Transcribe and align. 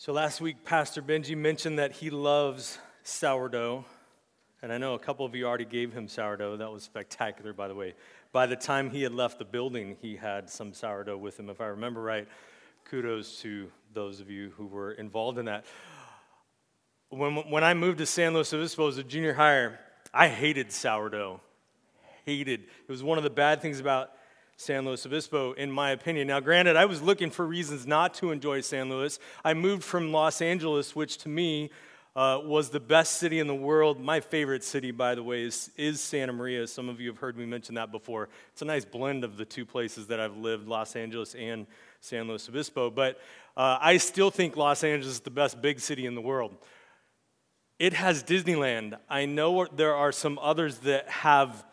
So 0.00 0.12
last 0.12 0.40
week, 0.40 0.64
Pastor 0.64 1.02
Benji 1.02 1.36
mentioned 1.36 1.80
that 1.80 1.90
he 1.90 2.08
loves 2.08 2.78
sourdough. 3.02 3.84
And 4.62 4.72
I 4.72 4.78
know 4.78 4.94
a 4.94 4.98
couple 5.00 5.26
of 5.26 5.34
you 5.34 5.44
already 5.44 5.64
gave 5.64 5.92
him 5.92 6.06
sourdough. 6.06 6.58
That 6.58 6.70
was 6.70 6.84
spectacular, 6.84 7.52
by 7.52 7.66
the 7.66 7.74
way. 7.74 7.94
By 8.30 8.46
the 8.46 8.54
time 8.54 8.90
he 8.90 9.02
had 9.02 9.12
left 9.12 9.40
the 9.40 9.44
building, 9.44 9.96
he 10.00 10.14
had 10.14 10.48
some 10.50 10.72
sourdough 10.72 11.18
with 11.18 11.36
him, 11.40 11.50
if 11.50 11.60
I 11.60 11.66
remember 11.66 12.00
right. 12.00 12.28
Kudos 12.84 13.40
to 13.40 13.72
those 13.92 14.20
of 14.20 14.30
you 14.30 14.50
who 14.50 14.68
were 14.68 14.92
involved 14.92 15.36
in 15.36 15.46
that. 15.46 15.64
When, 17.08 17.34
when 17.50 17.64
I 17.64 17.74
moved 17.74 17.98
to 17.98 18.06
San 18.06 18.34
Luis 18.34 18.52
Obispo 18.52 18.86
as 18.86 18.98
a 18.98 19.02
junior 19.02 19.34
hire, 19.34 19.80
I 20.14 20.28
hated 20.28 20.70
sourdough. 20.70 21.40
Hated. 22.24 22.60
It 22.60 22.88
was 22.88 23.02
one 23.02 23.18
of 23.18 23.24
the 23.24 23.30
bad 23.30 23.60
things 23.60 23.80
about 23.80 24.12
San 24.60 24.84
Luis 24.84 25.06
Obispo, 25.06 25.52
in 25.52 25.70
my 25.70 25.92
opinion. 25.92 26.26
Now, 26.26 26.40
granted, 26.40 26.74
I 26.74 26.84
was 26.84 27.00
looking 27.00 27.30
for 27.30 27.46
reasons 27.46 27.86
not 27.86 28.12
to 28.14 28.32
enjoy 28.32 28.60
San 28.60 28.90
Luis. 28.90 29.20
I 29.44 29.54
moved 29.54 29.84
from 29.84 30.10
Los 30.10 30.42
Angeles, 30.42 30.96
which 30.96 31.18
to 31.18 31.28
me 31.28 31.70
uh, 32.16 32.40
was 32.42 32.70
the 32.70 32.80
best 32.80 33.18
city 33.18 33.38
in 33.38 33.46
the 33.46 33.54
world. 33.54 34.00
My 34.00 34.18
favorite 34.18 34.64
city, 34.64 34.90
by 34.90 35.14
the 35.14 35.22
way, 35.22 35.44
is, 35.44 35.70
is 35.76 36.00
Santa 36.00 36.32
Maria. 36.32 36.66
Some 36.66 36.88
of 36.88 37.00
you 37.00 37.08
have 37.08 37.18
heard 37.18 37.38
me 37.38 37.46
mention 37.46 37.76
that 37.76 37.92
before. 37.92 38.30
It's 38.50 38.60
a 38.60 38.64
nice 38.64 38.84
blend 38.84 39.22
of 39.22 39.36
the 39.36 39.44
two 39.44 39.64
places 39.64 40.08
that 40.08 40.18
I've 40.18 40.36
lived, 40.36 40.66
Los 40.66 40.96
Angeles 40.96 41.36
and 41.36 41.64
San 42.00 42.26
Luis 42.26 42.48
Obispo. 42.48 42.90
But 42.90 43.20
uh, 43.56 43.78
I 43.80 43.98
still 43.98 44.32
think 44.32 44.56
Los 44.56 44.82
Angeles 44.82 45.14
is 45.14 45.20
the 45.20 45.30
best 45.30 45.62
big 45.62 45.78
city 45.78 46.04
in 46.04 46.16
the 46.16 46.20
world. 46.20 46.56
It 47.78 47.92
has 47.92 48.24
Disneyland. 48.24 48.98
I 49.08 49.26
know 49.26 49.66
there 49.66 49.94
are 49.94 50.10
some 50.10 50.36
others 50.42 50.78
that 50.78 51.08
have 51.08 51.64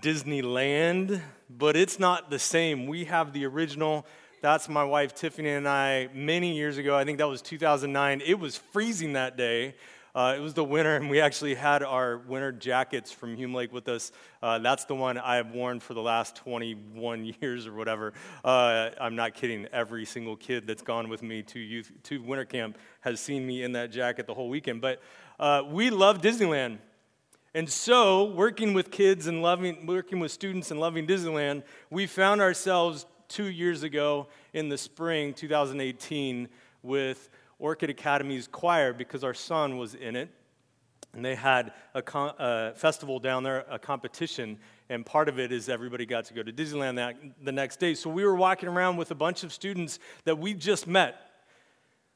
Disneyland, 0.00 1.20
but 1.50 1.76
it's 1.76 1.98
not 1.98 2.30
the 2.30 2.38
same. 2.38 2.86
We 2.86 3.04
have 3.04 3.32
the 3.32 3.44
original. 3.46 4.06
That's 4.40 4.68
my 4.68 4.84
wife 4.84 5.14
Tiffany 5.14 5.50
and 5.50 5.68
I 5.68 6.08
many 6.14 6.56
years 6.56 6.78
ago. 6.78 6.96
I 6.96 7.04
think 7.04 7.18
that 7.18 7.28
was 7.28 7.42
2009. 7.42 8.22
It 8.24 8.38
was 8.38 8.56
freezing 8.56 9.12
that 9.14 9.36
day. 9.36 9.74
Uh, 10.14 10.34
it 10.36 10.40
was 10.40 10.52
the 10.52 10.64
winter, 10.64 10.96
and 10.96 11.08
we 11.08 11.22
actually 11.22 11.54
had 11.54 11.82
our 11.82 12.18
winter 12.18 12.52
jackets 12.52 13.10
from 13.10 13.34
Hume 13.34 13.54
Lake 13.54 13.72
with 13.72 13.88
us. 13.88 14.12
Uh, 14.42 14.58
that's 14.58 14.84
the 14.84 14.94
one 14.94 15.16
I 15.16 15.36
have 15.36 15.52
worn 15.52 15.80
for 15.80 15.94
the 15.94 16.02
last 16.02 16.36
21 16.36 17.34
years 17.40 17.66
or 17.66 17.72
whatever. 17.72 18.12
Uh, 18.44 18.90
I'm 19.00 19.16
not 19.16 19.32
kidding. 19.32 19.66
Every 19.72 20.04
single 20.04 20.36
kid 20.36 20.66
that's 20.66 20.82
gone 20.82 21.08
with 21.08 21.22
me 21.22 21.42
to 21.44 21.58
youth 21.58 21.90
to 22.04 22.20
winter 22.22 22.44
camp 22.44 22.76
has 23.00 23.20
seen 23.20 23.46
me 23.46 23.62
in 23.62 23.72
that 23.72 23.90
jacket 23.90 24.26
the 24.26 24.34
whole 24.34 24.50
weekend. 24.50 24.82
But 24.82 25.00
uh, 25.40 25.62
we 25.66 25.88
love 25.88 26.20
Disneyland. 26.20 26.78
And 27.54 27.68
so, 27.68 28.24
working 28.24 28.72
with 28.72 28.90
kids 28.90 29.26
and 29.26 29.42
loving, 29.42 29.84
working 29.84 30.20
with 30.20 30.32
students 30.32 30.70
and 30.70 30.80
loving 30.80 31.06
Disneyland, 31.06 31.64
we 31.90 32.06
found 32.06 32.40
ourselves 32.40 33.04
two 33.28 33.48
years 33.48 33.82
ago 33.82 34.28
in 34.54 34.70
the 34.70 34.78
spring 34.78 35.34
2018 35.34 36.48
with 36.82 37.28
Orcutt 37.58 37.90
Academy's 37.90 38.48
choir 38.48 38.94
because 38.94 39.22
our 39.22 39.34
son 39.34 39.76
was 39.76 39.94
in 39.94 40.16
it. 40.16 40.30
And 41.14 41.22
they 41.22 41.34
had 41.34 41.74
a, 41.94 42.00
con- 42.00 42.34
a, 42.38 42.72
festival 42.74 43.18
down 43.18 43.42
there, 43.42 43.66
a 43.70 43.78
competition, 43.78 44.58
and 44.88 45.04
part 45.04 45.28
of 45.28 45.38
it 45.38 45.52
is 45.52 45.68
everybody 45.68 46.06
got 46.06 46.24
to 46.26 46.34
go 46.34 46.42
to 46.42 46.52
Disneyland 46.52 46.96
that, 46.96 47.16
the 47.42 47.52
next 47.52 47.80
day. 47.80 47.94
So 47.94 48.08
we 48.08 48.24
were 48.24 48.34
walking 48.34 48.68
around 48.68 48.96
with 48.96 49.10
a 49.10 49.14
bunch 49.14 49.44
of 49.44 49.52
students 49.52 49.98
that 50.24 50.38
we 50.38 50.54
just 50.54 50.86
met. 50.86 51.16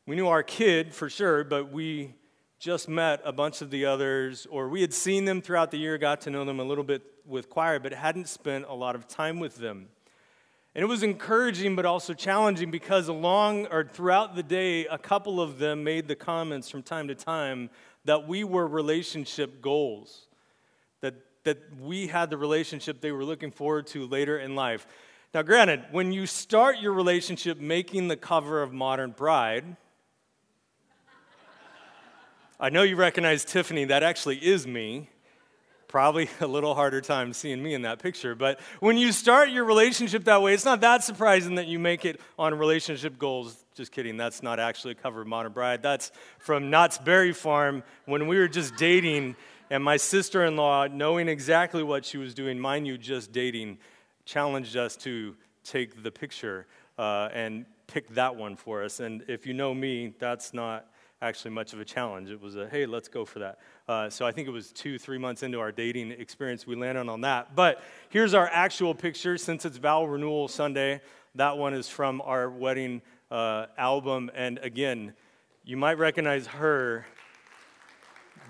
We 0.06 0.17
knew 0.17 0.28
our 0.28 0.43
kid 0.43 0.95
for 0.95 1.11
sure, 1.11 1.45
but 1.45 1.71
we 1.71 2.15
just 2.59 2.89
met 2.89 3.21
a 3.25 3.33
bunch 3.33 3.61
of 3.61 3.71
the 3.71 3.85
others, 3.85 4.47
or 4.51 4.69
we 4.69 4.81
had 4.81 4.95
seen 4.95 5.25
them 5.25 5.43
throughout 5.43 5.71
the 5.71 5.79
year, 5.79 5.99
got 5.99 6.23
to 6.23 6.31
know 6.31 6.45
them 6.45 6.59
a 6.59 6.65
little 6.65 6.85
bit 6.85 7.03
with 7.27 7.51
choir, 7.51 7.79
but 7.79 7.93
hadn't 7.93 8.29
spent 8.29 8.65
a 8.69 8.75
lot 8.75 8.95
of 8.95 9.07
time 9.07 9.39
with 9.39 9.57
them. 9.57 9.89
And 10.75 10.83
it 10.83 10.87
was 10.87 11.03
encouraging, 11.03 11.75
but 11.75 11.87
also 11.87 12.12
challenging 12.12 12.71
because 12.71 13.09
along 13.09 13.67
or 13.69 13.84
throughout 13.84 14.37
the 14.37 14.43
day, 14.43 14.87
a 14.87 14.99
couple 14.99 15.41
of 15.41 15.59
them 15.59 15.84
made 15.84 16.07
the 16.07 16.15
comments 16.15 16.69
from 16.69 16.83
time 16.83 17.09
to 17.09 17.15
time 17.15 17.71
that 18.05 18.29
we 18.29 18.45
were 18.45 18.67
relationship 18.67 19.61
goals, 19.62 20.27
that, 21.01 21.15
that 21.45 21.59
we 21.81 22.07
had 22.07 22.31
the 22.31 22.37
relationship 22.37 23.00
they 23.00 23.11
were 23.11 23.25
looking 23.25 23.50
forward 23.50 23.87
to 23.89 24.06
later 24.06 24.39
in 24.39 24.55
life. 24.55 24.87
Now, 25.34 25.43
granted, 25.43 25.84
when 25.91 26.12
you 26.12 26.27
start 26.27 26.78
your 26.78 26.93
relationship 26.93 27.59
making 27.59 28.09
the 28.09 28.16
cover 28.16 28.62
of 28.62 28.72
Modern 28.72 29.11
Bride, 29.11 29.77
I 32.59 32.71
know 32.71 32.83
you 32.83 32.97
recognize 32.97 33.44
Tiffany. 33.44 33.84
That 33.84 34.03
actually 34.03 34.39
is 34.39 34.67
me. 34.67 35.11
Probably 35.89 36.31
a 36.41 36.47
little 36.47 36.75
harder 36.75 37.03
time 37.03 37.34
seeing 37.34 37.62
me 37.62 37.75
in 37.75 37.83
that 37.83 37.99
picture. 37.99 38.34
But 38.34 38.61
when 38.81 38.97
you 38.97 39.12
start 39.12 39.50
your 39.50 39.65
relationship 39.65 40.25
that 40.25 40.41
way, 40.41 40.55
it's 40.55 40.65
not 40.65 40.81
that 40.81 41.05
surprising 41.05 41.56
that 41.56 41.66
you 41.66 41.78
make 41.78 42.06
it 42.06 42.19
on 42.39 42.55
relationship 42.55 43.19
goals. 43.19 43.62
Just 43.75 43.93
kidding. 43.93 44.16
That's 44.16 44.43
not 44.43 44.59
actually 44.59 44.93
a 44.93 44.95
cover 44.95 45.21
of 45.21 45.27
Modern 45.27 45.53
Bride. 45.53 45.83
That's 45.83 46.12
from 46.39 46.71
Knott's 46.71 46.97
Berry 46.97 47.34
Farm 47.34 47.83
when 48.06 48.27
we 48.27 48.39
were 48.39 48.49
just 48.49 48.77
dating. 48.77 49.37
And 49.69 49.84
my 49.84 49.99
sister 49.99 50.47
in 50.47 50.56
law, 50.56 50.87
knowing 50.87 51.28
exactly 51.28 51.83
what 51.83 52.06
she 52.06 52.16
was 52.16 52.33
doing, 52.33 52.59
mind 52.59 52.87
you, 52.87 52.97
just 52.97 53.33
dating, 53.33 53.78
challenged 54.25 54.77
us 54.77 54.97
to 54.99 55.37
take 55.62 56.03
the 56.03 56.11
picture 56.11 56.66
uh, 56.97 57.28
and 57.34 57.66
pick 57.87 58.09
that 58.15 58.34
one 58.34 58.56
for 58.56 58.83
us. 58.83 59.00
And 59.00 59.25
if 59.28 59.47
you 59.47 59.53
know 59.53 59.75
me, 59.75 60.15
that's 60.19 60.55
not 60.55 60.87
actually 61.22 61.50
much 61.50 61.72
of 61.72 61.81
a 61.81 61.84
challenge. 61.84 62.31
It 62.31 62.41
was 62.41 62.56
a, 62.56 62.69
hey, 62.69 62.84
let's 62.84 63.09
go 63.09 63.25
for 63.25 63.38
that. 63.38 63.59
Uh, 63.88 64.10
so 64.10 64.27
I 64.27 64.32
think 64.32 64.49
it 64.49 64.50
was 64.50 64.71
two, 64.72 64.99
three 64.99 65.19
months 65.19 65.43
into 65.43 65.59
our 65.60 65.72
dating 65.72 66.10
experience, 66.10 66.66
we 66.66 66.77
landed 66.77 67.09
on 67.09 67.22
that. 67.22 67.54
But 67.54 67.82
here's 68.10 68.34
our 68.34 68.49
actual 68.53 68.94
picture 68.94 69.38
since 69.38 69.65
it's 69.65 69.78
vow 69.78 70.04
renewal 70.04 70.49
Sunday. 70.49 71.00
That 71.34 71.56
one 71.56 71.75
is 71.75 71.88
from 71.88 72.21
our 72.22 72.50
wedding 72.50 73.00
uh, 73.31 73.66
album. 73.78 74.31
And 74.34 74.59
again, 74.59 75.15
you 75.65 75.77
might 75.77 75.99
recognize 75.99 76.47
her, 76.47 77.06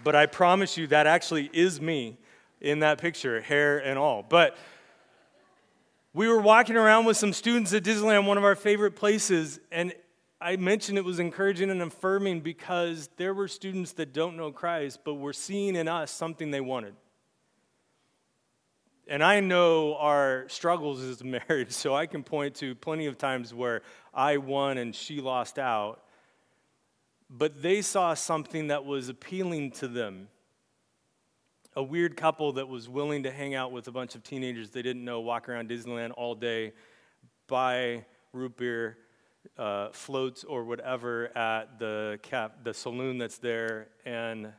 but 0.03 0.15
I 0.17 0.27
promise 0.27 0.77
you 0.77 0.87
that 0.89 1.07
actually 1.07 1.49
is 1.53 1.81
me 1.81 2.19
in 2.61 2.81
that 2.81 2.99
picture, 2.99 3.41
hair 3.41 3.79
and 3.79 3.99
all. 3.99 4.25
But 4.29 4.57
we 6.13 6.29
were 6.29 6.41
walking 6.41 6.77
around 6.77 7.05
with 7.05 7.17
some 7.17 7.33
students 7.33 7.73
at 7.75 7.85
Disneyland, 7.85 8.27
one 8.27 8.39
of 8.39 8.45
our 8.45 8.55
favorite 8.57 8.97
places, 8.97 9.61
and 9.71 9.93
I 10.41 10.57
mentioned 10.57 10.99
it 10.99 11.05
was 11.05 11.19
encouraging 11.19 11.71
and 11.71 11.81
affirming 11.81 12.41
because 12.41 13.09
there 13.17 13.33
were 13.33 13.49
students 13.49 13.93
that 13.93 14.13
don't 14.13 14.37
know 14.37 14.53
Christ, 14.53 15.01
but 15.03 15.15
were 15.15 15.33
seeing 15.33 15.77
in 15.77 15.89
us 15.89 16.11
something 16.11 16.51
they 16.51 16.61
wanted. 16.61 16.95
And 19.09 19.23
I 19.23 19.41
know 19.41 19.97
our 19.97 20.45
struggles 20.49 21.01
as 21.01 21.21
a 21.21 21.25
marriage, 21.25 21.71
so 21.71 21.95
I 21.95 22.07
can 22.07 22.23
point 22.23 22.57
to 22.57 22.75
plenty 22.75 23.07
of 23.07 23.17
times 23.17 23.55
where 23.55 23.83
I 24.13 24.37
won 24.37 24.79
and 24.79 24.95
she 24.95 25.21
lost 25.21 25.59
out. 25.59 26.03
But 27.31 27.63
they 27.63 27.83
saw 27.83 28.15
something 28.15 28.69
that 28.69 28.85
was 28.85 29.09
appealing 29.09 29.73
to 29.73 29.89
them. 29.89 30.29
A 31.75 31.83
weird 31.83 32.17
couple 32.17 32.53
that 32.55 32.69
was 32.69 32.89
willing 32.89 33.23
to 33.25 33.31
hang 33.31 33.55
out 33.55 33.73
with 33.73 33.89
a 33.89 33.93
bunch 33.93 34.15
of 34.15 34.23
teenagers 34.23 34.71
they 34.71 34.83
didn't 34.83 35.05
know, 35.05 35.21
walk 35.21 35.49
around 35.49 35.71
Disneyland 35.71 36.13
all 36.17 36.35
day, 36.35 36.73
buy 37.47 38.05
root 38.33 38.57
beer, 38.57 38.97
uh, 39.59 39.91
floats 39.91 40.45
or 40.45 40.65
whatever 40.65 41.37
at 41.37 41.79
the 41.79 42.19
cap, 42.23 42.65
the 42.65 42.75
saloon 42.75 43.19
that's 43.19 43.39
there, 43.39 43.89
and 44.05 44.53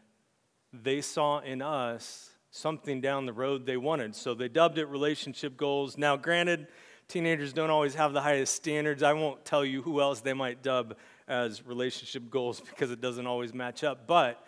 they 0.73 1.01
saw 1.01 1.39
in 1.39 1.61
us 1.61 2.31
something 2.51 3.01
down 3.01 3.25
the 3.25 3.33
road 3.33 3.65
they 3.65 3.77
wanted. 3.77 4.15
So 4.15 4.33
they 4.33 4.47
dubbed 4.47 4.77
it 4.77 4.85
relationship 4.85 5.57
goals. 5.57 5.97
Now, 5.97 6.15
granted, 6.15 6.67
teenagers 7.07 7.53
don't 7.53 7.69
always 7.69 7.95
have 7.95 8.13
the 8.13 8.21
highest 8.21 8.55
standards. 8.55 9.03
I 9.03 9.13
won't 9.13 9.45
tell 9.45 9.63
you 9.63 9.81
who 9.81 10.01
else 10.01 10.21
they 10.21 10.33
might 10.33 10.63
dub 10.63 10.95
as 11.27 11.65
relationship 11.65 12.29
goals 12.29 12.61
because 12.69 12.91
it 12.91 13.01
doesn't 13.01 13.27
always 13.27 13.53
match 13.53 13.83
up. 13.83 14.07
But 14.07 14.43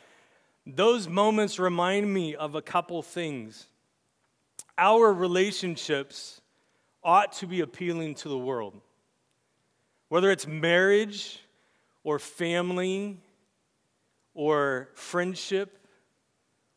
those 0.66 1.08
moments 1.08 1.60
remind 1.60 2.12
me 2.14 2.36
of 2.36 2.56
a 2.56 2.62
couple 2.62 3.02
things. 3.02 3.68
Our 4.78 5.14
relationships 5.14 6.42
ought 7.04 7.34
to 7.34 7.48
be 7.48 7.62
appealing 7.62 8.16
to 8.16 8.30
the 8.30 8.38
world. 8.38 8.80
Whether 10.10 10.32
it's 10.32 10.48
marriage 10.48 11.40
or 12.04 12.18
family 12.18 13.20
or 14.34 14.90
friendship 14.96 15.86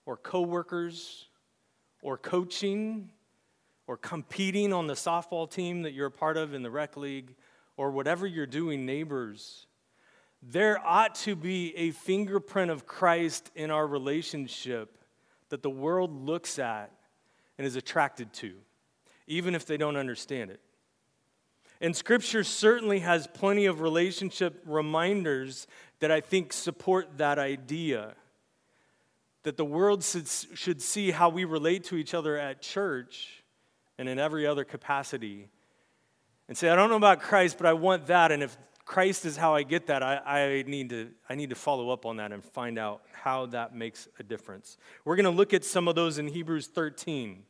or 0.05 0.19
coworkers 0.19 1.29
or 2.03 2.19
coaching 2.19 3.09
or 3.87 3.97
competing 3.97 4.73
on 4.75 4.87
the 4.87 4.95
softball 4.95 5.51
team 5.51 5.83
that 5.83 5.93
you're 5.93 6.09
a 6.09 6.11
part 6.11 6.37
of 6.37 6.53
in 6.53 6.63
the 6.63 6.71
rec 6.71 6.97
league 6.97 7.35
or 7.79 7.91
whatever 7.91 8.27
you're 8.27 8.47
doing, 8.47 8.85
neighbors, 8.85 9.67
there 10.43 10.79
ought 10.85 11.15
to 11.15 11.35
be 11.35 11.75
a 11.77 11.91
fingerprint 11.93 12.71
of 12.71 12.87
Christ 12.87 13.51
in 13.55 13.71
our 13.71 13.87
relationship 13.87 14.99
that 15.49 15.63
the 15.63 15.71
world 15.71 16.27
looks 16.27 16.59
at 16.59 16.91
and 17.57 17.67
is 17.67 17.77
attracted 17.77 18.33
to, 18.35 18.53
even 19.27 19.55
if 19.55 19.65
they 19.65 19.77
don't 19.77 19.97
understand 19.97 20.51
it. 20.51 20.61
And 21.83 21.97
Scripture 21.97 22.45
certainly 22.45 23.01
has 23.01 23.27
plenty 23.27 23.67
of 23.67 23.81
relationship 23.81 24.63
reminders 24.65 25.67
that 25.99 26.13
I 26.13 26.21
think 26.21 26.53
support 26.53 27.19
that 27.19 27.41
idea. 27.41 28.15
That 29.43 29.57
the 29.57 29.65
world 29.65 30.05
should, 30.05 30.81
see 30.81 31.11
how 31.11 31.29
we 31.29 31.45
relate 31.45 31.83
to 31.85 31.97
each 31.97 32.15
other 32.15 32.39
at 32.39 32.63
church 32.63 33.43
and 33.99 34.09
in 34.09 34.21
every 34.21 34.47
other 34.47 34.65
capacity. 34.65 35.49
And 36.47 36.57
say, 36.57 36.69
I 36.69 36.77
don't 36.77 36.89
know 36.89 36.97
about 36.97 37.21
Christ, 37.21 37.59
but 37.59 37.67
I 37.67 37.73
want 37.73 38.07
that. 38.07 38.31
And 38.31 38.45
if 38.45 38.57
Christ 38.85 39.27
is 39.27 39.37
how 39.37 39.57
I 39.57 39.65
get 39.65 39.89
that, 39.89 40.05
I, 40.05 40.19
I, 40.19 40.65
need 40.65 40.91
to, 40.91 41.11
I 41.29 41.35
need 41.35 41.51
to 41.51 41.57
follow 41.57 41.91
up 41.91 42.07
on 42.07 42.19
that 42.19 42.31
and 42.31 42.45
find 42.45 42.79
out 42.79 43.03
how 43.13 43.47
that 43.47 43.75
makes 43.75 44.07
a 44.21 44.23
difference. 44.23 44.79
We're 45.05 45.17
going 45.17 45.25
to 45.25 45.31
look 45.31 45.53
at 45.53 45.65
some 45.65 45.89
of 45.89 45.97
those 45.97 46.19
in 46.19 46.29
Hebrews 46.29 46.69
13. 46.69 47.43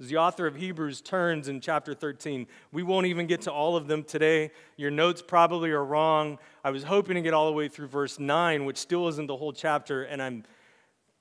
As 0.00 0.08
the 0.08 0.16
author 0.16 0.46
of 0.46 0.56
Hebrews 0.56 1.00
turns 1.00 1.48
in 1.48 1.60
chapter 1.60 1.94
13, 1.94 2.46
we 2.72 2.82
won't 2.82 3.06
even 3.06 3.26
get 3.26 3.42
to 3.42 3.52
all 3.52 3.76
of 3.76 3.86
them 3.86 4.02
today. 4.02 4.50
Your 4.76 4.90
notes 4.90 5.22
probably 5.22 5.70
are 5.70 5.84
wrong. 5.84 6.38
I 6.64 6.70
was 6.70 6.82
hoping 6.82 7.14
to 7.14 7.22
get 7.22 7.34
all 7.34 7.46
the 7.46 7.52
way 7.52 7.68
through 7.68 7.88
verse 7.88 8.18
9, 8.18 8.64
which 8.64 8.78
still 8.78 9.06
isn't 9.08 9.26
the 9.26 9.36
whole 9.36 9.52
chapter, 9.52 10.02
and 10.04 10.20
I'm 10.20 10.44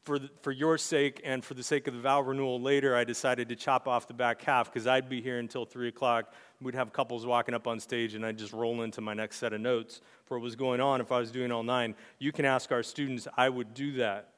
for, 0.03 0.18
the, 0.18 0.29
for 0.41 0.51
your 0.51 0.77
sake 0.77 1.21
and 1.23 1.45
for 1.45 1.53
the 1.53 1.63
sake 1.63 1.88
of 1.88 1.94
the 1.94 2.00
vow 2.00 2.21
renewal 2.21 2.59
later, 2.59 2.95
I 2.95 3.03
decided 3.03 3.50
to 3.50 3.56
chop 3.56 3.88
off 3.88 4.07
the 4.07 4.13
back 4.13 4.41
half 4.41 4.71
because 4.71 4.88
I'd 4.88 5.07
be 5.07 5.21
here 5.21 5.38
until 5.38 5.63
3 5.63 5.88
o'clock. 5.89 6.33
We'd 6.59 6.74
have 6.74 6.91
couples 6.91 7.25
walking 7.25 7.53
up 7.53 7.67
on 7.67 7.79
stage, 7.79 8.15
and 8.15 8.25
I'd 8.25 8.38
just 8.38 8.53
roll 8.53 8.81
into 8.81 9.01
my 9.01 9.13
next 9.13 9.38
set 9.38 9.53
of 9.53 9.62
notes 9.62 10.01
for 10.25 10.39
what 10.39 10.44
was 10.44 10.56
going 10.56 10.81
on 10.81 11.01
if 11.01 11.12
I 11.12 11.19
was 11.19 11.29
doing 11.29 11.51
all 11.51 11.63
nine. 11.63 11.94
You 12.17 12.31
can 12.31 12.45
ask 12.45 12.71
our 12.71 12.83
students, 12.83 13.27
I 13.38 13.50
would 13.50 13.74
do 13.74 13.94
that. 13.94 14.29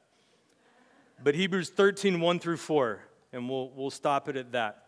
But 1.22 1.34
Hebrews 1.34 1.70
13, 1.70 2.20
1 2.20 2.38
through 2.40 2.58
4 2.58 3.00
and 3.34 3.48
we'll, 3.48 3.70
we'll 3.70 3.90
stop 3.90 4.28
it 4.28 4.36
at 4.36 4.52
that 4.52 4.86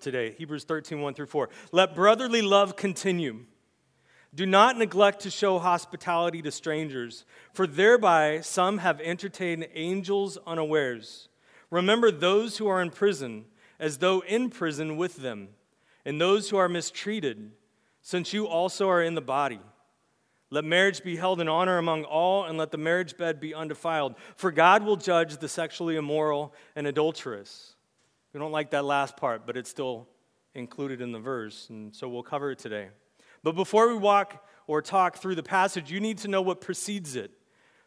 today. 0.00 0.34
Hebrews 0.38 0.64
13, 0.64 1.00
1 1.00 1.14
through 1.14 1.26
4. 1.26 1.50
Let 1.72 1.94
brotherly 1.94 2.40
love 2.40 2.76
continue. 2.76 3.44
Do 4.34 4.46
not 4.46 4.76
neglect 4.76 5.20
to 5.20 5.30
show 5.30 5.58
hospitality 5.58 6.42
to 6.42 6.50
strangers, 6.50 7.24
for 7.52 7.66
thereby 7.66 8.40
some 8.40 8.78
have 8.78 9.00
entertained 9.00 9.66
angels 9.74 10.38
unawares. 10.46 11.28
Remember 11.70 12.10
those 12.10 12.58
who 12.58 12.68
are 12.68 12.80
in 12.80 12.90
prison, 12.90 13.46
as 13.80 13.98
though 13.98 14.20
in 14.20 14.50
prison 14.50 14.96
with 14.96 15.16
them, 15.16 15.48
and 16.04 16.20
those 16.20 16.50
who 16.50 16.56
are 16.56 16.68
mistreated, 16.68 17.52
since 18.02 18.32
you 18.32 18.46
also 18.46 18.88
are 18.88 19.02
in 19.02 19.14
the 19.14 19.20
body. 19.20 19.60
Let 20.50 20.64
marriage 20.64 21.02
be 21.02 21.16
held 21.16 21.40
in 21.40 21.48
honor 21.48 21.78
among 21.78 22.04
all, 22.04 22.44
and 22.44 22.56
let 22.56 22.70
the 22.70 22.78
marriage 22.78 23.16
bed 23.16 23.40
be 23.40 23.54
undefiled. 23.54 24.14
For 24.36 24.50
God 24.50 24.82
will 24.82 24.96
judge 24.96 25.36
the 25.36 25.48
sexually 25.48 25.96
immoral 25.96 26.54
and 26.74 26.86
adulterous. 26.86 27.74
We 28.32 28.40
don't 28.40 28.52
like 28.52 28.70
that 28.70 28.84
last 28.84 29.16
part, 29.16 29.46
but 29.46 29.56
it's 29.56 29.68
still 29.68 30.08
included 30.54 31.00
in 31.00 31.12
the 31.12 31.18
verse, 31.18 31.68
and 31.68 31.94
so 31.94 32.08
we'll 32.08 32.22
cover 32.22 32.50
it 32.50 32.58
today. 32.58 32.88
But 33.42 33.56
before 33.56 33.88
we 33.88 33.94
walk 33.94 34.44
or 34.66 34.82
talk 34.82 35.16
through 35.18 35.34
the 35.34 35.42
passage, 35.42 35.90
you 35.90 36.00
need 36.00 36.18
to 36.18 36.28
know 36.28 36.42
what 36.42 36.60
precedes 36.60 37.14
it. 37.14 37.30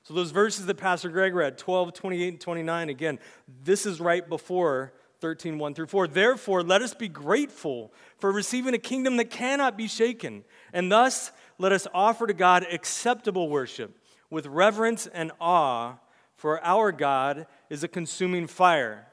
So, 0.03 0.15
those 0.15 0.31
verses 0.31 0.65
that 0.65 0.75
Pastor 0.75 1.09
Greg 1.09 1.35
read, 1.35 1.59
12, 1.59 1.93
28, 1.93 2.27
and 2.29 2.41
29, 2.41 2.89
again, 2.89 3.19
this 3.63 3.85
is 3.85 4.01
right 4.01 4.27
before 4.27 4.93
13, 5.19 5.59
1 5.59 5.75
through 5.75 5.85
4. 5.85 6.07
Therefore, 6.07 6.63
let 6.63 6.81
us 6.81 6.95
be 6.95 7.07
grateful 7.07 7.93
for 8.17 8.31
receiving 8.31 8.73
a 8.73 8.79
kingdom 8.79 9.17
that 9.17 9.29
cannot 9.29 9.77
be 9.77 9.87
shaken, 9.87 10.43
and 10.73 10.91
thus 10.91 11.31
let 11.61 11.71
us 11.71 11.85
offer 11.93 12.25
to 12.25 12.33
God 12.33 12.65
acceptable 12.71 13.47
worship 13.47 13.95
with 14.31 14.47
reverence 14.47 15.05
and 15.05 15.31
awe, 15.39 15.93
for 16.35 16.63
our 16.63 16.91
God 16.91 17.45
is 17.69 17.83
a 17.83 17.87
consuming 17.87 18.47
fire. 18.47 19.05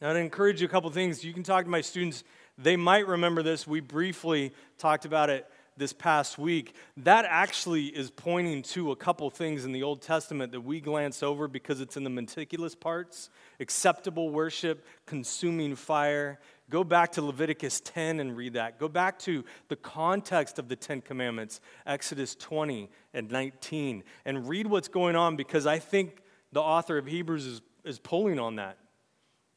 Now, 0.00 0.10
I'd 0.10 0.16
encourage 0.16 0.62
you 0.62 0.66
a 0.66 0.70
couple 0.70 0.88
things. 0.88 1.22
You 1.22 1.34
can 1.34 1.42
talk 1.42 1.64
to 1.64 1.70
my 1.70 1.82
students, 1.82 2.24
they 2.56 2.76
might 2.76 3.06
remember 3.06 3.42
this. 3.42 3.66
We 3.66 3.80
briefly 3.80 4.52
talked 4.78 5.04
about 5.04 5.28
it 5.28 5.46
this 5.76 5.92
past 5.92 6.38
week. 6.38 6.74
That 6.98 7.26
actually 7.28 7.86
is 7.86 8.10
pointing 8.10 8.62
to 8.62 8.92
a 8.92 8.96
couple 8.96 9.28
things 9.28 9.64
in 9.64 9.72
the 9.72 9.82
Old 9.82 10.00
Testament 10.00 10.52
that 10.52 10.60
we 10.60 10.80
glance 10.80 11.22
over 11.22 11.48
because 11.48 11.80
it's 11.80 11.96
in 11.96 12.04
the 12.04 12.10
meticulous 12.10 12.74
parts 12.74 13.28
acceptable 13.60 14.30
worship, 14.30 14.84
consuming 15.06 15.74
fire. 15.74 16.38
Go 16.74 16.82
back 16.82 17.12
to 17.12 17.22
Leviticus 17.22 17.80
10 17.84 18.18
and 18.18 18.36
read 18.36 18.54
that. 18.54 18.80
Go 18.80 18.88
back 18.88 19.16
to 19.20 19.44
the 19.68 19.76
context 19.76 20.58
of 20.58 20.66
the 20.66 20.74
Ten 20.74 21.00
Commandments, 21.00 21.60
Exodus 21.86 22.34
20 22.34 22.90
and 23.12 23.30
19, 23.30 24.02
and 24.24 24.48
read 24.48 24.66
what's 24.66 24.88
going 24.88 25.14
on 25.14 25.36
because 25.36 25.68
I 25.68 25.78
think 25.78 26.20
the 26.50 26.60
author 26.60 26.98
of 26.98 27.06
Hebrews 27.06 27.46
is, 27.46 27.62
is 27.84 28.00
pulling 28.00 28.40
on 28.40 28.56
that. 28.56 28.76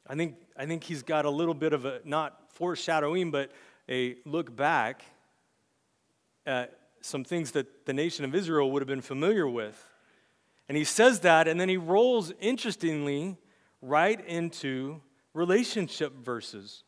I 0.06 0.14
think, 0.14 0.36
I 0.56 0.66
think 0.66 0.84
he's 0.84 1.02
got 1.02 1.24
a 1.24 1.30
little 1.30 1.54
bit 1.54 1.72
of 1.72 1.86
a, 1.86 2.00
not 2.04 2.52
foreshadowing, 2.52 3.32
but 3.32 3.50
a 3.88 4.14
look 4.24 4.54
back 4.54 5.02
at 6.46 6.78
some 7.00 7.24
things 7.24 7.50
that 7.50 7.84
the 7.84 7.92
nation 7.92 8.24
of 8.26 8.32
Israel 8.32 8.70
would 8.70 8.80
have 8.80 8.88
been 8.88 9.00
familiar 9.00 9.48
with. 9.48 9.84
And 10.68 10.78
he 10.78 10.84
says 10.84 11.18
that, 11.22 11.48
and 11.48 11.60
then 11.60 11.68
he 11.68 11.78
rolls, 11.78 12.32
interestingly, 12.38 13.38
right 13.82 14.24
into 14.24 15.00
relationship 15.34 16.12
verses. 16.14 16.84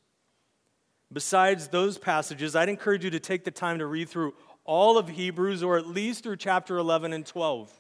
Besides 1.13 1.69
those 1.69 1.99
passages, 1.99 2.55
I'd 2.55 2.69
encourage 2.69 3.05
you 3.05 3.11
to 3.11 3.21
take 3.21 3.45
the 3.45 3.51
time 3.51 3.79
to 3.79 3.87
read 3.87 4.09
through 4.09 4.35
all 4.65 4.97
of 4.97 5.09
Hebrews 5.09 5.63
or 5.63 5.77
at 5.77 5.87
least 5.87 6.23
through 6.23 6.37
chapter 6.37 6.77
11 6.79 7.13
and 7.13 7.27
12 7.27 7.73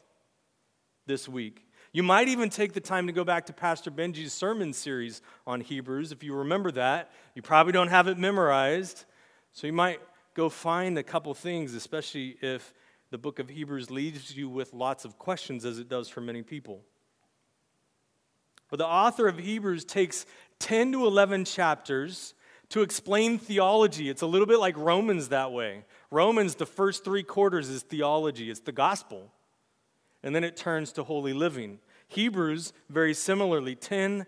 this 1.06 1.28
week. 1.28 1.66
You 1.92 2.02
might 2.02 2.28
even 2.28 2.50
take 2.50 2.72
the 2.72 2.80
time 2.80 3.06
to 3.06 3.12
go 3.12 3.24
back 3.24 3.46
to 3.46 3.52
Pastor 3.52 3.90
Benji's 3.90 4.32
sermon 4.32 4.72
series 4.72 5.22
on 5.46 5.60
Hebrews. 5.60 6.12
If 6.12 6.22
you 6.22 6.34
remember 6.34 6.70
that, 6.72 7.10
you 7.34 7.42
probably 7.42 7.72
don't 7.72 7.88
have 7.88 8.08
it 8.08 8.18
memorized. 8.18 9.04
So 9.52 9.66
you 9.66 9.72
might 9.72 10.00
go 10.34 10.48
find 10.48 10.98
a 10.98 11.02
couple 11.02 11.34
things, 11.34 11.74
especially 11.74 12.36
if 12.40 12.72
the 13.10 13.18
book 13.18 13.40
of 13.40 13.48
Hebrews 13.48 13.90
leaves 13.90 14.36
you 14.36 14.48
with 14.48 14.72
lots 14.72 15.04
of 15.04 15.18
questions, 15.18 15.64
as 15.64 15.78
it 15.78 15.88
does 15.88 16.08
for 16.08 16.20
many 16.20 16.42
people. 16.42 16.82
But 18.70 18.78
the 18.78 18.86
author 18.86 19.26
of 19.26 19.38
Hebrews 19.38 19.84
takes 19.84 20.26
10 20.60 20.92
to 20.92 21.06
11 21.06 21.44
chapters 21.44 22.34
to 22.70 22.82
explain 22.82 23.38
theology. 23.38 24.08
It's 24.08 24.22
a 24.22 24.26
little 24.26 24.46
bit 24.46 24.58
like 24.58 24.76
Romans 24.76 25.28
that 25.28 25.52
way. 25.52 25.84
Romans, 26.10 26.54
the 26.54 26.66
first 26.66 27.04
three 27.04 27.22
quarters 27.22 27.68
is 27.68 27.82
theology, 27.82 28.50
it's 28.50 28.60
the 28.60 28.72
gospel. 28.72 29.30
And 30.22 30.34
then 30.34 30.44
it 30.44 30.56
turns 30.56 30.92
to 30.92 31.02
holy 31.02 31.32
living. 31.32 31.78
Hebrews, 32.08 32.72
very 32.88 33.14
similarly, 33.14 33.74
10 33.74 34.26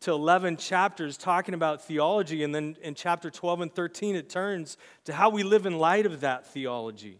to 0.00 0.12
11 0.12 0.56
chapters 0.56 1.16
talking 1.16 1.54
about 1.54 1.82
theology. 1.82 2.44
And 2.44 2.54
then 2.54 2.76
in 2.82 2.94
chapter 2.94 3.30
12 3.30 3.60
and 3.62 3.74
13, 3.74 4.14
it 4.14 4.28
turns 4.28 4.76
to 5.04 5.12
how 5.12 5.30
we 5.30 5.42
live 5.42 5.66
in 5.66 5.78
light 5.78 6.06
of 6.06 6.20
that 6.20 6.46
theology. 6.46 7.18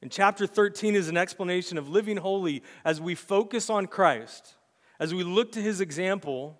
And 0.00 0.10
chapter 0.10 0.46
13 0.46 0.94
is 0.94 1.08
an 1.08 1.16
explanation 1.16 1.78
of 1.78 1.88
living 1.88 2.16
holy 2.16 2.62
as 2.84 3.00
we 3.00 3.14
focus 3.14 3.68
on 3.68 3.86
Christ, 3.86 4.54
as 5.00 5.14
we 5.14 5.24
look 5.24 5.52
to 5.52 5.60
his 5.60 5.80
example 5.80 6.58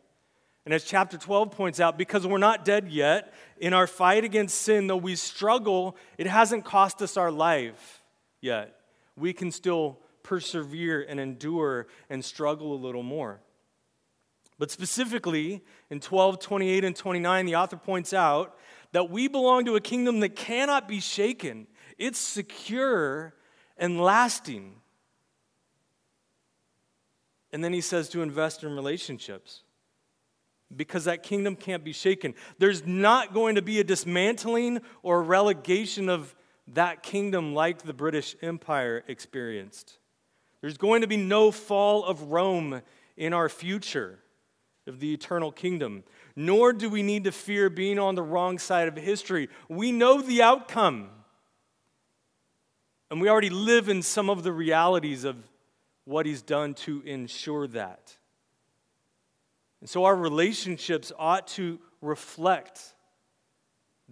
and 0.68 0.74
as 0.74 0.84
chapter 0.84 1.16
12 1.16 1.52
points 1.52 1.80
out, 1.80 1.96
because 1.96 2.26
we're 2.26 2.36
not 2.36 2.62
dead 2.62 2.88
yet, 2.90 3.32
in 3.58 3.72
our 3.72 3.86
fight 3.86 4.22
against 4.22 4.60
sin, 4.60 4.86
though 4.86 4.98
we 4.98 5.16
struggle, 5.16 5.96
it 6.18 6.26
hasn't 6.26 6.66
cost 6.66 7.00
us 7.00 7.16
our 7.16 7.30
life 7.30 8.02
yet. 8.42 8.78
We 9.16 9.32
can 9.32 9.50
still 9.50 9.98
persevere 10.22 11.06
and 11.08 11.18
endure 11.18 11.86
and 12.10 12.22
struggle 12.22 12.74
a 12.74 12.76
little 12.76 13.02
more. 13.02 13.40
But 14.58 14.70
specifically, 14.70 15.64
in 15.88 16.00
12, 16.00 16.38
28, 16.38 16.84
and 16.84 16.94
29, 16.94 17.46
the 17.46 17.56
author 17.56 17.78
points 17.78 18.12
out 18.12 18.58
that 18.92 19.08
we 19.08 19.26
belong 19.26 19.64
to 19.64 19.76
a 19.76 19.80
kingdom 19.80 20.20
that 20.20 20.36
cannot 20.36 20.86
be 20.86 21.00
shaken, 21.00 21.66
it's 21.96 22.18
secure 22.18 23.32
and 23.78 23.98
lasting. 23.98 24.74
And 27.54 27.64
then 27.64 27.72
he 27.72 27.80
says 27.80 28.10
to 28.10 28.20
invest 28.20 28.64
in 28.64 28.76
relationships 28.76 29.62
because 30.74 31.04
that 31.04 31.22
kingdom 31.22 31.56
can't 31.56 31.84
be 31.84 31.92
shaken. 31.92 32.34
There's 32.58 32.86
not 32.86 33.32
going 33.32 33.54
to 33.54 33.62
be 33.62 33.80
a 33.80 33.84
dismantling 33.84 34.80
or 35.02 35.22
relegation 35.22 36.08
of 36.08 36.34
that 36.74 37.02
kingdom 37.02 37.54
like 37.54 37.82
the 37.82 37.94
British 37.94 38.36
Empire 38.42 39.02
experienced. 39.08 39.98
There's 40.60 40.76
going 40.76 41.00
to 41.00 41.06
be 41.06 41.16
no 41.16 41.50
fall 41.50 42.04
of 42.04 42.22
Rome 42.24 42.82
in 43.16 43.32
our 43.32 43.48
future 43.48 44.18
of 44.86 45.00
the 45.00 45.12
eternal 45.12 45.52
kingdom. 45.52 46.04
Nor 46.36 46.72
do 46.72 46.90
we 46.90 47.02
need 47.02 47.24
to 47.24 47.32
fear 47.32 47.70
being 47.70 47.98
on 47.98 48.14
the 48.14 48.22
wrong 48.22 48.58
side 48.58 48.88
of 48.88 48.96
history. 48.96 49.48
We 49.68 49.92
know 49.92 50.20
the 50.20 50.42
outcome. 50.42 51.10
And 53.10 53.20
we 53.20 53.28
already 53.28 53.50
live 53.50 53.88
in 53.88 54.02
some 54.02 54.28
of 54.28 54.42
the 54.42 54.52
realities 54.52 55.24
of 55.24 55.36
what 56.04 56.26
he's 56.26 56.42
done 56.42 56.74
to 56.74 57.02
ensure 57.02 57.66
that. 57.68 58.17
And 59.80 59.88
so 59.88 60.04
our 60.04 60.16
relationships 60.16 61.12
ought 61.18 61.46
to 61.48 61.78
reflect 62.00 62.94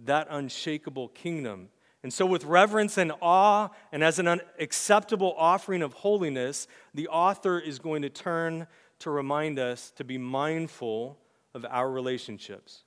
that 0.05 0.27
unshakable 0.29 1.09
kingdom. 1.09 1.69
And 2.03 2.13
so, 2.13 2.25
with 2.25 2.45
reverence 2.45 2.97
and 2.97 3.11
awe, 3.21 3.69
and 3.91 4.03
as 4.03 4.19
an 4.19 4.39
acceptable 4.59 5.33
offering 5.37 5.81
of 5.81 5.93
holiness, 5.93 6.67
the 6.93 7.07
author 7.07 7.59
is 7.59 7.79
going 7.79 8.03
to 8.03 8.09
turn 8.09 8.67
to 8.99 9.09
remind 9.09 9.59
us 9.59 9.91
to 9.97 10.03
be 10.03 10.17
mindful 10.17 11.17
of 11.53 11.65
our 11.69 11.89
relationships. 11.89 12.83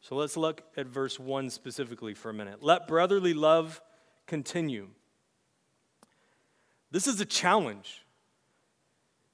So, 0.00 0.14
let's 0.14 0.36
look 0.36 0.62
at 0.76 0.86
verse 0.86 1.18
1 1.18 1.50
specifically 1.50 2.14
for 2.14 2.30
a 2.30 2.34
minute. 2.34 2.62
Let 2.62 2.86
brotherly 2.86 3.34
love 3.34 3.80
continue. 4.26 4.88
This 6.90 7.06
is 7.06 7.20
a 7.20 7.26
challenge 7.26 8.04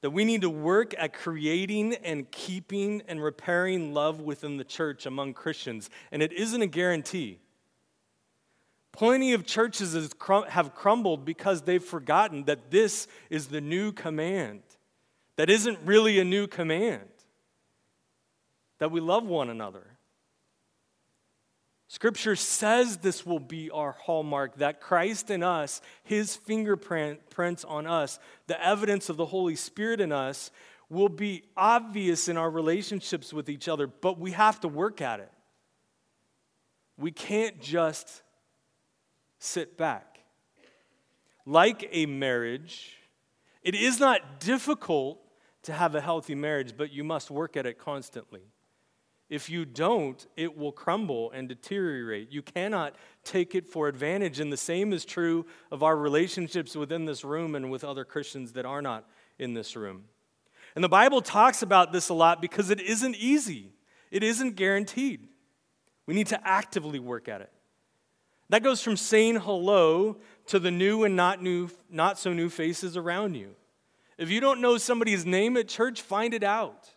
that 0.04 0.10
we 0.10 0.22
need 0.22 0.42
to 0.42 0.50
work 0.50 0.94
at 0.98 1.14
creating 1.14 1.94
and 2.04 2.30
keeping 2.30 3.02
and 3.08 3.24
repairing 3.24 3.94
love 3.94 4.20
within 4.20 4.58
the 4.58 4.64
church 4.64 5.06
among 5.06 5.32
Christians. 5.32 5.88
And 6.12 6.22
it 6.22 6.30
isn't 6.30 6.60
a 6.60 6.66
guarantee. 6.66 7.38
Plenty 8.92 9.32
of 9.32 9.46
churches 9.46 9.94
have 10.50 10.74
crumbled 10.74 11.24
because 11.24 11.62
they've 11.62 11.82
forgotten 11.82 12.44
that 12.44 12.70
this 12.70 13.08
is 13.30 13.46
the 13.46 13.62
new 13.62 13.92
command. 13.92 14.60
That 15.36 15.48
isn't 15.48 15.78
really 15.86 16.18
a 16.18 16.24
new 16.24 16.48
command. 16.48 17.08
That 18.80 18.90
we 18.90 19.00
love 19.00 19.24
one 19.24 19.48
another. 19.48 19.86
Scripture 21.94 22.34
says 22.34 22.96
this 22.96 23.24
will 23.24 23.38
be 23.38 23.70
our 23.70 23.92
hallmark 23.92 24.56
that 24.56 24.80
Christ 24.80 25.30
in 25.30 25.44
us, 25.44 25.80
his 26.02 26.34
fingerprints 26.34 27.64
on 27.64 27.86
us, 27.86 28.18
the 28.48 28.60
evidence 28.60 29.08
of 29.08 29.16
the 29.16 29.26
Holy 29.26 29.54
Spirit 29.54 30.00
in 30.00 30.10
us, 30.10 30.50
will 30.90 31.08
be 31.08 31.44
obvious 31.56 32.26
in 32.26 32.36
our 32.36 32.50
relationships 32.50 33.32
with 33.32 33.48
each 33.48 33.68
other, 33.68 33.86
but 33.86 34.18
we 34.18 34.32
have 34.32 34.58
to 34.62 34.66
work 34.66 35.00
at 35.00 35.20
it. 35.20 35.30
We 36.98 37.12
can't 37.12 37.60
just 37.60 38.22
sit 39.38 39.78
back. 39.78 40.18
Like 41.46 41.88
a 41.92 42.06
marriage, 42.06 42.96
it 43.62 43.76
is 43.76 44.00
not 44.00 44.40
difficult 44.40 45.20
to 45.62 45.72
have 45.72 45.94
a 45.94 46.00
healthy 46.00 46.34
marriage, 46.34 46.76
but 46.76 46.92
you 46.92 47.04
must 47.04 47.30
work 47.30 47.56
at 47.56 47.66
it 47.66 47.78
constantly. 47.78 48.42
If 49.30 49.48
you 49.48 49.64
don't, 49.64 50.24
it 50.36 50.56
will 50.56 50.72
crumble 50.72 51.30
and 51.30 51.48
deteriorate. 51.48 52.30
You 52.30 52.42
cannot 52.42 52.94
take 53.24 53.54
it 53.54 53.66
for 53.66 53.88
advantage. 53.88 54.38
And 54.38 54.52
the 54.52 54.56
same 54.56 54.92
is 54.92 55.04
true 55.04 55.46
of 55.70 55.82
our 55.82 55.96
relationships 55.96 56.76
within 56.76 57.06
this 57.06 57.24
room 57.24 57.54
and 57.54 57.70
with 57.70 57.84
other 57.84 58.04
Christians 58.04 58.52
that 58.52 58.66
are 58.66 58.82
not 58.82 59.08
in 59.38 59.54
this 59.54 59.76
room. 59.76 60.04
And 60.74 60.84
the 60.84 60.88
Bible 60.88 61.22
talks 61.22 61.62
about 61.62 61.92
this 61.92 62.08
a 62.08 62.14
lot 62.14 62.42
because 62.42 62.70
it 62.70 62.80
isn't 62.80 63.16
easy, 63.16 63.72
it 64.10 64.22
isn't 64.22 64.56
guaranteed. 64.56 65.28
We 66.06 66.14
need 66.14 66.26
to 66.28 66.46
actively 66.46 66.98
work 66.98 67.28
at 67.28 67.40
it. 67.40 67.50
That 68.50 68.62
goes 68.62 68.82
from 68.82 68.96
saying 68.96 69.36
hello 69.36 70.18
to 70.48 70.58
the 70.58 70.70
new 70.70 71.04
and 71.04 71.16
not 71.16 71.42
new 71.42 71.70
not 71.88 72.18
so 72.18 72.32
new 72.32 72.50
faces 72.50 72.96
around 72.96 73.34
you. 73.34 73.54
If 74.18 74.30
you 74.30 74.40
don't 74.40 74.60
know 74.60 74.76
somebody's 74.76 75.24
name 75.24 75.56
at 75.56 75.66
church, 75.66 76.02
find 76.02 76.34
it 76.34 76.44
out. 76.44 76.90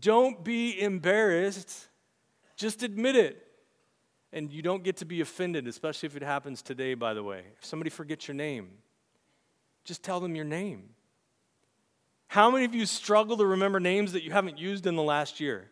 Don't 0.00 0.44
be 0.44 0.80
embarrassed. 0.80 1.88
Just 2.56 2.82
admit 2.82 3.16
it. 3.16 3.44
And 4.32 4.52
you 4.52 4.60
don't 4.60 4.84
get 4.84 4.98
to 4.98 5.06
be 5.06 5.20
offended, 5.22 5.66
especially 5.66 6.08
if 6.08 6.16
it 6.16 6.22
happens 6.22 6.60
today, 6.60 6.94
by 6.94 7.14
the 7.14 7.22
way. 7.22 7.44
If 7.58 7.64
somebody 7.64 7.88
forgets 7.88 8.28
your 8.28 8.34
name, 8.34 8.68
just 9.84 10.02
tell 10.02 10.20
them 10.20 10.34
your 10.34 10.44
name. 10.44 10.90
How 12.26 12.50
many 12.50 12.66
of 12.66 12.74
you 12.74 12.84
struggle 12.84 13.38
to 13.38 13.46
remember 13.46 13.80
names 13.80 14.12
that 14.12 14.22
you 14.22 14.30
haven't 14.30 14.58
used 14.58 14.86
in 14.86 14.96
the 14.96 15.02
last 15.02 15.40
year? 15.40 15.70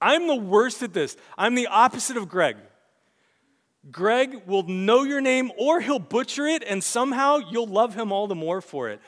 I'm 0.00 0.26
the 0.26 0.36
worst 0.36 0.82
at 0.82 0.94
this. 0.94 1.16
I'm 1.36 1.54
the 1.54 1.66
opposite 1.66 2.16
of 2.16 2.28
Greg. 2.28 2.56
Greg 3.90 4.42
will 4.46 4.62
know 4.62 5.02
your 5.02 5.20
name 5.20 5.50
or 5.58 5.80
he'll 5.80 5.98
butcher 5.98 6.46
it, 6.46 6.62
and 6.66 6.82
somehow 6.82 7.38
you'll 7.50 7.66
love 7.66 7.94
him 7.94 8.12
all 8.12 8.26
the 8.26 8.34
more 8.34 8.60
for 8.60 8.88
it. 8.88 9.00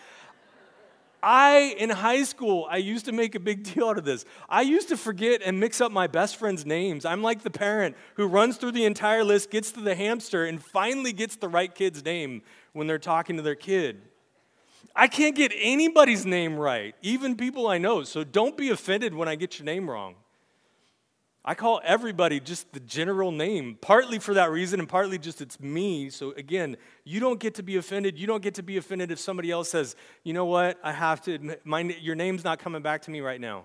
I, 1.22 1.74
in 1.78 1.90
high 1.90 2.22
school, 2.24 2.66
I 2.70 2.78
used 2.78 3.04
to 3.06 3.12
make 3.12 3.34
a 3.34 3.40
big 3.40 3.62
deal 3.74 3.88
out 3.88 3.98
of 3.98 4.04
this. 4.04 4.24
I 4.48 4.62
used 4.62 4.88
to 4.88 4.96
forget 4.96 5.42
and 5.44 5.58
mix 5.60 5.80
up 5.80 5.92
my 5.92 6.06
best 6.06 6.36
friend's 6.36 6.64
names. 6.64 7.04
I'm 7.04 7.22
like 7.22 7.42
the 7.42 7.50
parent 7.50 7.96
who 8.14 8.26
runs 8.26 8.56
through 8.56 8.72
the 8.72 8.84
entire 8.84 9.24
list, 9.24 9.50
gets 9.50 9.72
to 9.72 9.80
the 9.80 9.94
hamster, 9.94 10.44
and 10.44 10.62
finally 10.62 11.12
gets 11.12 11.36
the 11.36 11.48
right 11.48 11.74
kid's 11.74 12.04
name 12.04 12.42
when 12.72 12.86
they're 12.86 12.98
talking 12.98 13.36
to 13.36 13.42
their 13.42 13.54
kid. 13.54 14.02
I 14.94 15.06
can't 15.06 15.36
get 15.36 15.52
anybody's 15.56 16.26
name 16.26 16.56
right, 16.56 16.94
even 17.02 17.36
people 17.36 17.68
I 17.68 17.78
know, 17.78 18.02
so 18.02 18.24
don't 18.24 18.56
be 18.56 18.70
offended 18.70 19.14
when 19.14 19.28
I 19.28 19.36
get 19.36 19.58
your 19.58 19.66
name 19.66 19.88
wrong. 19.88 20.16
I 21.42 21.54
call 21.54 21.80
everybody 21.82 22.38
just 22.38 22.70
the 22.72 22.80
general 22.80 23.32
name, 23.32 23.78
partly 23.80 24.18
for 24.18 24.34
that 24.34 24.50
reason 24.50 24.78
and 24.78 24.88
partly 24.88 25.18
just 25.18 25.40
it's 25.40 25.58
me. 25.58 26.10
So 26.10 26.32
again, 26.32 26.76
you 27.04 27.18
don't 27.18 27.40
get 27.40 27.54
to 27.54 27.62
be 27.62 27.76
offended. 27.76 28.18
You 28.18 28.26
don't 28.26 28.42
get 28.42 28.56
to 28.56 28.62
be 28.62 28.76
offended 28.76 29.10
if 29.10 29.18
somebody 29.18 29.50
else 29.50 29.70
says, 29.70 29.96
you 30.22 30.34
know 30.34 30.44
what, 30.44 30.78
I 30.82 30.92
have 30.92 31.22
to 31.22 31.32
admit, 31.32 31.62
my, 31.64 31.80
your 31.80 32.14
name's 32.14 32.44
not 32.44 32.58
coming 32.58 32.82
back 32.82 33.02
to 33.02 33.10
me 33.10 33.20
right 33.20 33.40
now. 33.40 33.64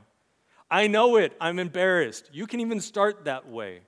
I 0.72 0.88
know 0.88 1.18
it. 1.18 1.36
I'm 1.42 1.60
embarrassed. 1.60 2.30
You 2.32 2.48
can 2.48 2.62
even 2.62 2.80
start 2.80 3.26
that 3.26 3.50
way. 3.50 3.82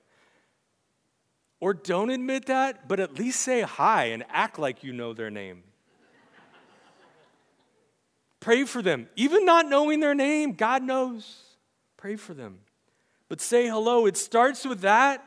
Or 1.58 1.72
don't 1.72 2.10
admit 2.10 2.46
that, 2.46 2.88
but 2.88 3.00
at 3.00 3.18
least 3.18 3.40
say 3.40 3.62
hi 3.62 4.06
and 4.06 4.22
act 4.28 4.58
like 4.58 4.84
you 4.84 4.92
know 4.92 5.14
their 5.14 5.30
name. 5.30 5.62
Pray 8.38 8.64
for 8.64 8.82
them. 8.82 9.08
Even 9.16 9.44
not 9.44 9.66
knowing 9.66 9.98
their 9.98 10.14
name, 10.14 10.52
God 10.52 10.82
knows. 10.82 11.42
Pray 11.96 12.14
for 12.14 12.34
them 12.34 12.60
but 13.28 13.40
say 13.40 13.68
hello. 13.68 14.06
It 14.06 14.16
starts 14.16 14.64
with 14.64 14.80
that, 14.80 15.24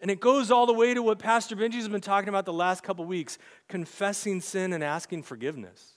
and 0.00 0.10
it 0.10 0.20
goes 0.20 0.50
all 0.50 0.66
the 0.66 0.72
way 0.72 0.94
to 0.94 1.02
what 1.02 1.18
Pastor 1.18 1.56
Benji's 1.56 1.88
been 1.88 2.00
talking 2.00 2.28
about 2.28 2.44
the 2.44 2.52
last 2.52 2.82
couple 2.82 3.04
weeks 3.04 3.38
confessing 3.68 4.40
sin 4.40 4.72
and 4.72 4.82
asking 4.84 5.22
forgiveness. 5.22 5.94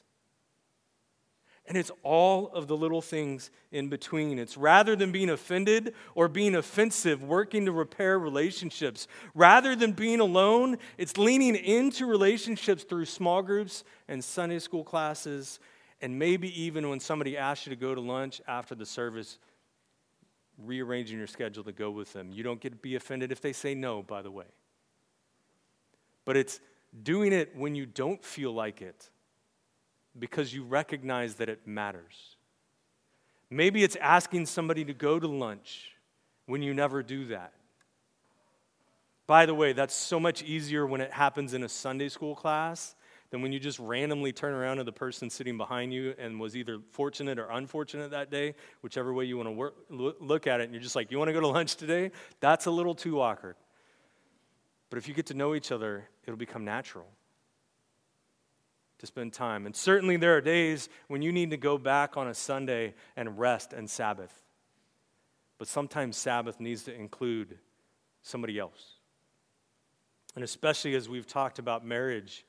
And 1.67 1.77
it's 1.77 1.91
all 2.03 2.47
of 2.49 2.67
the 2.67 2.75
little 2.75 3.01
things 3.01 3.51
in 3.71 3.87
between. 3.87 4.39
It's 4.39 4.57
rather 4.57 4.95
than 4.95 5.11
being 5.11 5.29
offended 5.29 5.93
or 6.15 6.27
being 6.27 6.55
offensive, 6.55 7.23
working 7.23 7.65
to 7.65 7.71
repair 7.71 8.17
relationships. 8.19 9.07
Rather 9.35 9.75
than 9.75 9.91
being 9.93 10.19
alone, 10.19 10.77
it's 10.97 11.17
leaning 11.17 11.55
into 11.55 12.07
relationships 12.07 12.83
through 12.83 13.05
small 13.05 13.41
groups 13.41 13.83
and 14.07 14.23
Sunday 14.23 14.59
school 14.59 14.83
classes, 14.83 15.59
and 16.01 16.17
maybe 16.17 16.61
even 16.61 16.89
when 16.89 16.99
somebody 16.99 17.37
asks 17.37 17.67
you 17.67 17.69
to 17.69 17.79
go 17.79 17.93
to 17.93 18.01
lunch 18.01 18.41
after 18.47 18.73
the 18.73 18.85
service, 18.85 19.37
rearranging 20.57 21.17
your 21.17 21.27
schedule 21.27 21.63
to 21.63 21.71
go 21.71 21.91
with 21.91 22.13
them. 22.13 22.31
You 22.31 22.43
don't 22.43 22.59
get 22.59 22.71
to 22.71 22.77
be 22.77 22.95
offended 22.95 23.31
if 23.31 23.41
they 23.41 23.53
say 23.53 23.73
no, 23.73 24.01
by 24.03 24.21
the 24.21 24.31
way. 24.31 24.45
But 26.25 26.37
it's 26.37 26.59
doing 27.03 27.33
it 27.33 27.55
when 27.55 27.75
you 27.75 27.85
don't 27.85 28.23
feel 28.23 28.53
like 28.53 28.81
it 28.81 29.09
because 30.17 30.53
you 30.53 30.63
recognize 30.63 31.35
that 31.35 31.49
it 31.49 31.65
matters. 31.65 32.35
Maybe 33.49 33.83
it's 33.83 33.95
asking 33.97 34.45
somebody 34.45 34.85
to 34.85 34.93
go 34.93 35.19
to 35.19 35.27
lunch 35.27 35.91
when 36.45 36.61
you 36.61 36.73
never 36.73 37.01
do 37.03 37.25
that. 37.27 37.53
By 39.27 39.45
the 39.45 39.53
way, 39.53 39.73
that's 39.73 39.95
so 39.95 40.19
much 40.19 40.43
easier 40.43 40.85
when 40.85 40.99
it 40.99 41.11
happens 41.11 41.53
in 41.53 41.63
a 41.63 41.69
Sunday 41.69 42.09
school 42.09 42.35
class 42.35 42.95
than 43.31 43.41
when 43.41 43.53
you 43.53 43.59
just 43.59 43.79
randomly 43.79 44.33
turn 44.33 44.53
around 44.53 44.77
to 44.77 44.83
the 44.83 44.91
person 44.91 45.29
sitting 45.29 45.57
behind 45.57 45.93
you 45.93 46.13
and 46.19 46.39
was 46.39 46.55
either 46.55 46.79
fortunate 46.91 47.39
or 47.39 47.49
unfortunate 47.49 48.11
that 48.11 48.29
day, 48.29 48.53
whichever 48.81 49.13
way 49.13 49.25
you 49.25 49.37
want 49.37 49.47
to 49.47 49.53
work, 49.53 49.75
look 49.89 50.47
at 50.47 50.59
it, 50.59 50.65
and 50.65 50.73
you're 50.73 50.83
just 50.83 50.95
like, 50.95 51.11
You 51.11 51.17
want 51.17 51.29
to 51.29 51.33
go 51.33 51.39
to 51.39 51.47
lunch 51.47 51.75
today? 51.75 52.11
That's 52.41 52.65
a 52.65 52.71
little 52.71 52.93
too 52.93 53.21
awkward. 53.21 53.55
But 54.89 54.97
if 54.97 55.07
you 55.07 55.13
get 55.13 55.27
to 55.27 55.33
know 55.33 55.55
each 55.55 55.71
other, 55.71 56.09
it'll 56.25 56.37
become 56.37 56.65
natural 56.65 57.07
to 58.99 59.07
spend 59.07 59.31
time. 59.31 59.65
And 59.65 59.75
certainly 59.75 60.17
there 60.17 60.35
are 60.35 60.41
days 60.41 60.89
when 61.07 61.21
you 61.21 61.31
need 61.31 61.51
to 61.51 61.57
go 61.57 61.77
back 61.77 62.17
on 62.17 62.27
a 62.27 62.33
Sunday 62.33 62.93
and 63.15 63.39
rest 63.39 63.71
and 63.71 63.89
Sabbath. 63.89 64.43
But 65.57 65.69
sometimes 65.69 66.17
Sabbath 66.17 66.59
needs 66.59 66.83
to 66.83 66.93
include 66.93 67.57
somebody 68.21 68.59
else. 68.59 68.95
And 70.35 70.43
especially 70.43 70.95
as 70.95 71.07
we've 71.07 71.25
talked 71.25 71.57
about 71.57 71.85
marriage 71.85 72.45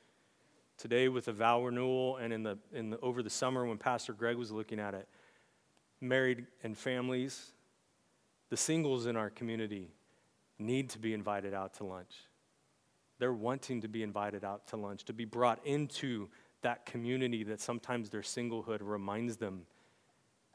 today 0.78 1.08
with 1.08 1.26
the 1.26 1.32
vow 1.32 1.62
renewal 1.62 2.16
and 2.16 2.32
in 2.32 2.42
the, 2.42 2.58
in 2.72 2.90
the, 2.90 3.00
over 3.00 3.22
the 3.22 3.30
summer 3.30 3.66
when 3.66 3.78
Pastor 3.78 4.12
Greg 4.12 4.36
was 4.36 4.50
looking 4.50 4.78
at 4.78 4.94
it, 4.94 5.08
married 6.00 6.46
and 6.62 6.76
families, 6.76 7.52
the 8.50 8.56
singles 8.56 9.06
in 9.06 9.16
our 9.16 9.30
community 9.30 9.90
need 10.58 10.90
to 10.90 10.98
be 10.98 11.14
invited 11.14 11.54
out 11.54 11.74
to 11.74 11.84
lunch. 11.84 12.12
They're 13.18 13.32
wanting 13.32 13.82
to 13.82 13.88
be 13.88 14.02
invited 14.02 14.44
out 14.44 14.66
to 14.68 14.76
lunch, 14.76 15.04
to 15.04 15.12
be 15.12 15.24
brought 15.24 15.64
into 15.64 16.28
that 16.62 16.86
community 16.86 17.44
that 17.44 17.60
sometimes 17.60 18.10
their 18.10 18.22
singlehood 18.22 18.78
reminds 18.80 19.36
them 19.36 19.66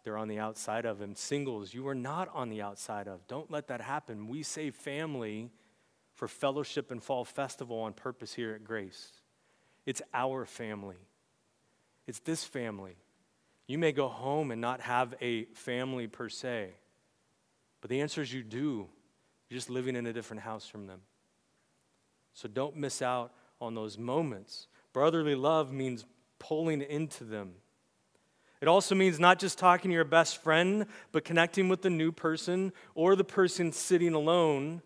they're 0.03 0.17
on 0.17 0.29
the 0.29 0.39
outside 0.39 0.85
of. 0.85 1.01
And 1.01 1.17
singles, 1.17 1.73
you 1.73 1.85
are 1.87 1.95
not 1.95 2.29
on 2.33 2.49
the 2.49 2.61
outside 2.61 3.09
of. 3.09 3.27
Don't 3.27 3.51
let 3.51 3.67
that 3.67 3.81
happen. 3.81 4.27
We 4.27 4.41
say 4.41 4.71
family 4.71 5.51
for 6.13 6.29
fellowship 6.29 6.91
and 6.91 7.03
fall 7.03 7.25
festival 7.25 7.79
on 7.79 7.93
purpose 7.93 8.33
here 8.33 8.53
at 8.53 8.63
Grace. 8.63 9.11
It's 9.87 10.01
our 10.13 10.45
family. 10.45 10.97
It's 12.05 12.19
this 12.19 12.43
family. 12.43 12.97
You 13.67 13.77
may 13.77 13.93
go 13.93 14.09
home 14.09 14.51
and 14.51 14.61
not 14.61 14.81
have 14.81 15.15
a 15.21 15.45
family 15.53 16.07
per 16.07 16.27
se, 16.27 16.71
but 17.79 17.89
the 17.89 18.01
answer 18.01 18.21
is 18.21 18.31
you 18.31 18.43
do. 18.43 18.87
You're 19.49 19.57
just 19.57 19.69
living 19.69 19.95
in 19.95 20.05
a 20.05 20.11
different 20.11 20.43
house 20.43 20.67
from 20.67 20.87
them. 20.87 20.99
So 22.33 22.49
don't 22.49 22.75
miss 22.75 23.01
out 23.01 23.31
on 23.61 23.75
those 23.75 23.97
moments. 23.97 24.67
Brotherly 24.91 25.35
love 25.35 25.71
means 25.71 26.05
pulling 26.37 26.81
into 26.81 27.23
them. 27.23 27.53
It 28.59 28.67
also 28.67 28.93
means 28.93 29.19
not 29.19 29.39
just 29.39 29.57
talking 29.57 29.89
to 29.91 29.95
your 29.95 30.03
best 30.03 30.43
friend, 30.43 30.85
but 31.13 31.23
connecting 31.23 31.69
with 31.69 31.81
the 31.81 31.89
new 31.89 32.11
person 32.11 32.73
or 32.93 33.15
the 33.15 33.23
person 33.23 33.71
sitting 33.71 34.13
alone 34.13 34.81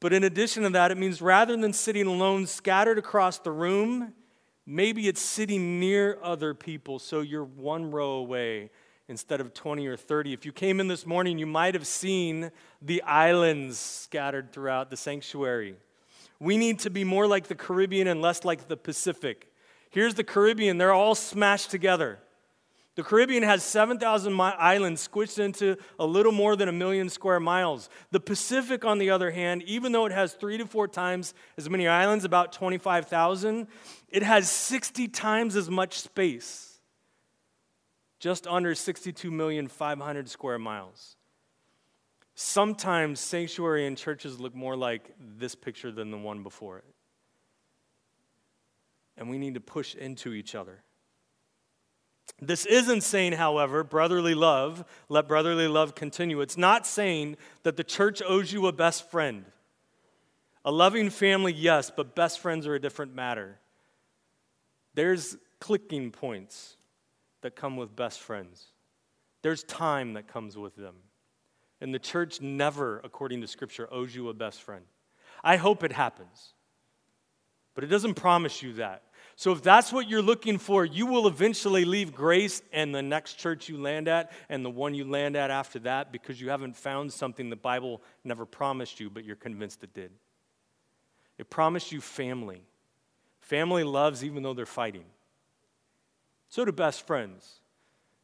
but 0.00 0.12
in 0.12 0.24
addition 0.24 0.62
to 0.62 0.70
that, 0.70 0.90
it 0.90 0.98
means 0.98 1.20
rather 1.20 1.56
than 1.56 1.72
sitting 1.72 2.06
alone, 2.06 2.46
scattered 2.46 2.98
across 2.98 3.38
the 3.38 3.50
room, 3.50 4.12
maybe 4.66 5.08
it's 5.08 5.20
sitting 5.20 5.80
near 5.80 6.18
other 6.22 6.54
people 6.54 6.98
so 6.98 7.20
you're 7.20 7.44
one 7.44 7.90
row 7.90 8.12
away 8.12 8.70
instead 9.08 9.40
of 9.40 9.54
20 9.54 9.86
or 9.86 9.96
30. 9.96 10.32
If 10.32 10.44
you 10.44 10.52
came 10.52 10.80
in 10.80 10.86
this 10.86 11.06
morning, 11.06 11.38
you 11.38 11.46
might 11.46 11.74
have 11.74 11.86
seen 11.86 12.50
the 12.80 13.02
islands 13.02 13.78
scattered 13.78 14.52
throughout 14.52 14.90
the 14.90 14.96
sanctuary. 14.96 15.74
We 16.38 16.56
need 16.56 16.78
to 16.80 16.90
be 16.90 17.02
more 17.02 17.26
like 17.26 17.48
the 17.48 17.54
Caribbean 17.54 18.06
and 18.06 18.22
less 18.22 18.44
like 18.44 18.68
the 18.68 18.76
Pacific. 18.76 19.50
Here's 19.90 20.14
the 20.14 20.24
Caribbean, 20.24 20.78
they're 20.78 20.92
all 20.92 21.14
smashed 21.14 21.70
together. 21.70 22.20
The 22.98 23.04
Caribbean 23.04 23.44
has 23.44 23.62
7,000 23.62 24.40
islands 24.40 25.06
squished 25.06 25.38
into 25.38 25.76
a 26.00 26.04
little 26.04 26.32
more 26.32 26.56
than 26.56 26.68
a 26.68 26.72
million 26.72 27.08
square 27.08 27.38
miles. 27.38 27.88
The 28.10 28.18
Pacific, 28.18 28.84
on 28.84 28.98
the 28.98 29.10
other 29.10 29.30
hand, 29.30 29.62
even 29.62 29.92
though 29.92 30.06
it 30.06 30.10
has 30.10 30.32
three 30.32 30.58
to 30.58 30.66
four 30.66 30.88
times 30.88 31.32
as 31.56 31.70
many 31.70 31.86
islands, 31.86 32.24
about 32.24 32.52
25,000, 32.52 33.68
it 34.08 34.24
has 34.24 34.50
60 34.50 35.06
times 35.06 35.54
as 35.54 35.70
much 35.70 36.00
space, 36.00 36.80
just 38.18 38.48
under 38.48 38.74
62,500 38.74 40.28
square 40.28 40.58
miles. 40.58 41.14
Sometimes 42.34 43.20
sanctuary 43.20 43.86
and 43.86 43.96
churches 43.96 44.40
look 44.40 44.56
more 44.56 44.76
like 44.76 45.14
this 45.20 45.54
picture 45.54 45.92
than 45.92 46.10
the 46.10 46.18
one 46.18 46.42
before 46.42 46.78
it. 46.78 46.94
And 49.16 49.30
we 49.30 49.38
need 49.38 49.54
to 49.54 49.60
push 49.60 49.94
into 49.94 50.32
each 50.32 50.56
other. 50.56 50.82
This 52.40 52.66
isn't 52.66 53.02
saying, 53.02 53.32
however, 53.32 53.82
brotherly 53.82 54.34
love, 54.34 54.84
let 55.08 55.26
brotherly 55.26 55.66
love 55.66 55.94
continue. 55.94 56.40
It's 56.40 56.56
not 56.56 56.86
saying 56.86 57.36
that 57.64 57.76
the 57.76 57.84
church 57.84 58.22
owes 58.26 58.52
you 58.52 58.66
a 58.66 58.72
best 58.72 59.10
friend. 59.10 59.44
A 60.64 60.70
loving 60.70 61.10
family, 61.10 61.52
yes, 61.52 61.90
but 61.94 62.14
best 62.14 62.38
friends 62.40 62.66
are 62.66 62.74
a 62.74 62.80
different 62.80 63.14
matter. 63.14 63.58
There's 64.94 65.36
clicking 65.60 66.10
points 66.10 66.76
that 67.40 67.56
come 67.56 67.76
with 67.76 67.94
best 67.94 68.20
friends, 68.20 68.66
there's 69.42 69.62
time 69.64 70.14
that 70.14 70.26
comes 70.26 70.56
with 70.56 70.74
them. 70.76 70.96
And 71.80 71.94
the 71.94 72.00
church 72.00 72.40
never, 72.40 73.00
according 73.04 73.40
to 73.42 73.46
Scripture, 73.46 73.88
owes 73.92 74.12
you 74.12 74.28
a 74.28 74.34
best 74.34 74.62
friend. 74.62 74.84
I 75.44 75.56
hope 75.56 75.84
it 75.84 75.92
happens, 75.92 76.54
but 77.74 77.84
it 77.84 77.86
doesn't 77.86 78.14
promise 78.14 78.62
you 78.62 78.72
that. 78.74 79.04
So, 79.38 79.52
if 79.52 79.62
that's 79.62 79.92
what 79.92 80.08
you're 80.08 80.20
looking 80.20 80.58
for, 80.58 80.84
you 80.84 81.06
will 81.06 81.28
eventually 81.28 81.84
leave 81.84 82.12
grace 82.12 82.60
and 82.72 82.92
the 82.92 83.02
next 83.02 83.34
church 83.34 83.68
you 83.68 83.78
land 83.78 84.08
at 84.08 84.32
and 84.48 84.64
the 84.64 84.70
one 84.70 84.96
you 84.96 85.04
land 85.04 85.36
at 85.36 85.52
after 85.52 85.78
that 85.78 86.10
because 86.10 86.40
you 86.40 86.50
haven't 86.50 86.76
found 86.76 87.12
something 87.12 87.48
the 87.48 87.54
Bible 87.54 88.02
never 88.24 88.44
promised 88.44 88.98
you, 88.98 89.08
but 89.08 89.24
you're 89.24 89.36
convinced 89.36 89.84
it 89.84 89.94
did. 89.94 90.10
It 91.38 91.48
promised 91.50 91.92
you 91.92 92.00
family. 92.00 92.64
Family 93.38 93.84
loves 93.84 94.24
even 94.24 94.42
though 94.42 94.54
they're 94.54 94.66
fighting. 94.66 95.04
So 96.48 96.64
do 96.64 96.72
best 96.72 97.06
friends. 97.06 97.60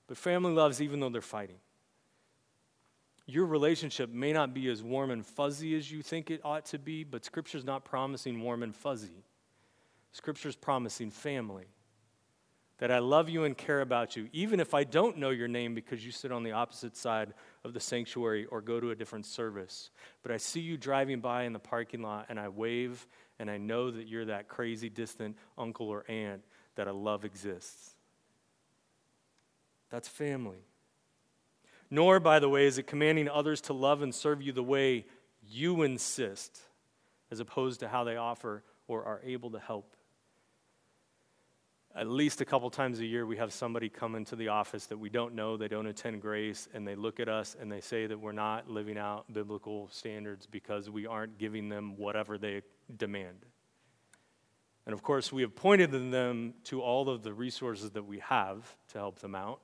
But 0.09 0.17
family 0.17 0.53
loves 0.53 0.83
even 0.83 0.99
though 0.99 1.11
they're 1.11 1.21
fighting. 1.21 1.61
Your 3.27 3.47
relationship 3.47 4.11
may 4.11 4.33
not 4.33 4.53
be 4.53 4.69
as 4.69 4.83
warm 4.83 5.13
and 5.13 5.25
fuzzy 5.25 5.77
as 5.77 5.93
you 5.93 6.03
think 6.03 6.33
it 6.33 6.41
ought 6.43 6.65
to 6.67 6.79
be, 6.81 7.05
but 7.05 7.25
Scripture's 7.25 7.65
not 7.65 7.85
promising 7.85 8.43
warm 8.43 8.65
and 8.65 8.75
fuzzy. 8.75 9.23
Scripture's 10.15 10.55
promising 10.55 11.11
family. 11.11 11.67
That 12.79 12.91
I 12.91 12.99
love 12.99 13.29
you 13.29 13.45
and 13.45 13.57
care 13.57 13.81
about 13.81 14.17
you, 14.17 14.29
even 14.33 14.59
if 14.59 14.75
I 14.75 14.85
don't 14.85 15.19
know 15.19 15.31
your 15.31 15.49
name 15.49 15.75
because 15.75 16.05
you 16.05 16.11
sit 16.11 16.33
on 16.33 16.43
the 16.43 16.53
opposite 16.53 16.97
side 16.97 17.35
of 17.65 17.73
the 17.73 17.81
sanctuary 17.81 18.47
or 18.47 18.61
go 18.61 18.81
to 18.81 18.91
a 18.91 18.95
different 18.95 19.27
service. 19.27 19.91
But 20.23 20.33
I 20.33 20.37
see 20.39 20.61
you 20.61 20.77
driving 20.77 21.21
by 21.21 21.45
in 21.45 21.53
the 21.53 21.59
parking 21.59 22.03
lot 22.03 22.27
and 22.29 22.39
I 22.39 22.49
wave 22.49 23.07
and 23.39 23.51
I 23.51 23.59
know 23.59 23.91
that 23.91 24.09
you're 24.09 24.25
that 24.27 24.49
crazy 24.49 24.89
distant 24.89 25.37
uncle 25.57 25.89
or 25.89 26.05
aunt 26.09 26.43
that 26.75 26.89
I 26.89 26.93
love 26.93 27.25
exists. 27.25 27.95
That's 29.91 30.09
family. 30.09 30.65
Nor, 31.91 32.21
by 32.21 32.39
the 32.39 32.49
way, 32.49 32.67
is 32.67 32.79
it 32.79 32.87
commanding 32.87 33.29
others 33.29 33.61
to 33.63 33.73
love 33.73 34.03
and 34.03 34.15
serve 34.15 34.43
you 34.43 34.53
the 34.53 34.63
way 34.63 35.07
you 35.49 35.83
insist, 35.83 36.61
as 37.31 37.41
opposed 37.41 37.81
to 37.81 37.89
how 37.89 38.05
they 38.05 38.17
offer 38.17 38.65
or 38.89 39.05
are 39.05 39.21
able 39.25 39.51
to 39.51 39.59
help 39.59 39.97
at 41.97 42.09
least 42.09 42.41
a 42.41 42.45
couple 42.45 42.69
times 42.71 42.99
a 42.99 43.07
year, 43.07 43.25
we 43.25 43.37
have 43.37 43.53
somebody 43.53 43.89
come 43.89 44.17
into 44.17 44.35
the 44.35 44.49
office 44.49 44.87
that 44.87 44.99
we 44.99 45.09
don't 45.09 45.35
know, 45.35 45.57
they 45.57 45.69
don't 45.69 45.87
attend 45.87 46.21
grace, 46.21 46.69
and 46.75 46.87
they 46.87 46.97
look 46.97 47.21
at 47.21 47.29
us 47.29 47.57
and 47.61 47.71
they 47.71 47.81
say 47.81 48.07
that 48.07 48.19
we're 48.19 48.33
not 48.33 48.69
living 48.69 48.99
out 48.99 49.33
biblical 49.33 49.89
standards 49.93 50.47
because 50.47 50.91
we 50.91 51.07
aren't 51.07 51.39
giving 51.39 51.69
them 51.69 51.97
whatever 51.97 52.37
they 52.37 52.63
demand. 52.97 53.47
And 54.87 54.93
of 54.93 55.03
course, 55.03 55.33
we 55.33 55.43
have 55.43 55.55
pointed 55.55 55.93
them 55.93 56.55
to 56.65 56.83
all 56.83 57.09
of 57.09 57.23
the 57.23 57.33
resources 57.33 57.93
that 57.93 58.05
we 58.05 58.19
have 58.19 58.77
to 58.89 58.99
help 58.99 59.21
them 59.21 59.35
out, 59.35 59.61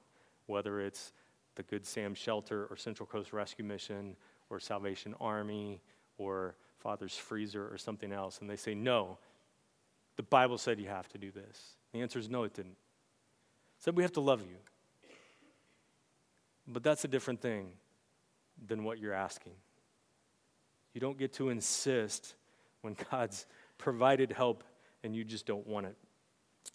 whether 0.46 0.80
it's 0.80 1.12
the 1.56 1.62
Good 1.64 1.84
Sam 1.84 2.14
Shelter 2.14 2.66
or 2.70 2.76
Central 2.76 3.06
Coast 3.06 3.32
Rescue 3.32 3.64
Mission 3.64 4.16
or 4.48 4.60
Salvation 4.60 5.14
Army 5.20 5.82
or 6.16 6.54
Father's 6.78 7.16
Freezer 7.16 7.68
or 7.70 7.76
something 7.76 8.12
else. 8.12 8.38
And 8.38 8.48
they 8.48 8.56
say, 8.56 8.74
no, 8.74 9.18
the 10.16 10.22
Bible 10.22 10.58
said 10.58 10.78
you 10.78 10.88
have 10.88 11.08
to 11.08 11.18
do 11.18 11.30
this. 11.30 11.76
The 11.92 12.00
answer 12.00 12.18
is 12.18 12.28
no, 12.28 12.44
it 12.44 12.54
didn't. 12.54 12.72
It 12.72 13.84
said 13.84 13.96
we 13.96 14.02
have 14.02 14.12
to 14.12 14.20
love 14.20 14.42
you. 14.42 14.56
But 16.66 16.82
that's 16.82 17.04
a 17.04 17.08
different 17.08 17.40
thing 17.40 17.72
than 18.66 18.84
what 18.84 18.98
you're 18.98 19.14
asking. 19.14 19.52
You 20.94 21.00
don't 21.00 21.18
get 21.18 21.32
to 21.34 21.48
insist 21.48 22.34
when 22.82 22.96
God's 23.10 23.46
provided 23.78 24.32
help 24.32 24.64
and 25.02 25.14
you 25.14 25.24
just 25.24 25.46
don't 25.46 25.66
want 25.66 25.86
it. 25.86 25.96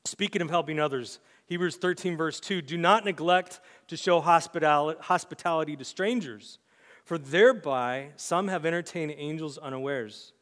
Speaking 0.04 0.42
of 0.42 0.50
helping 0.50 0.80
others, 0.80 1.20
Hebrews 1.48 1.78
13, 1.78 2.18
verse 2.18 2.40
2 2.40 2.62
do 2.62 2.78
not 2.78 3.06
neglect 3.06 3.60
to 3.88 3.98
show 3.98 4.20
hospitality 4.20 5.76
to 5.76 5.84
strangers, 5.84 6.60
for 7.04 7.18
thereby 7.18 8.10
some 8.16 8.48
have 8.48 8.66
entertained 8.66 9.14
angels 9.16 9.58
unawares. 9.58 10.34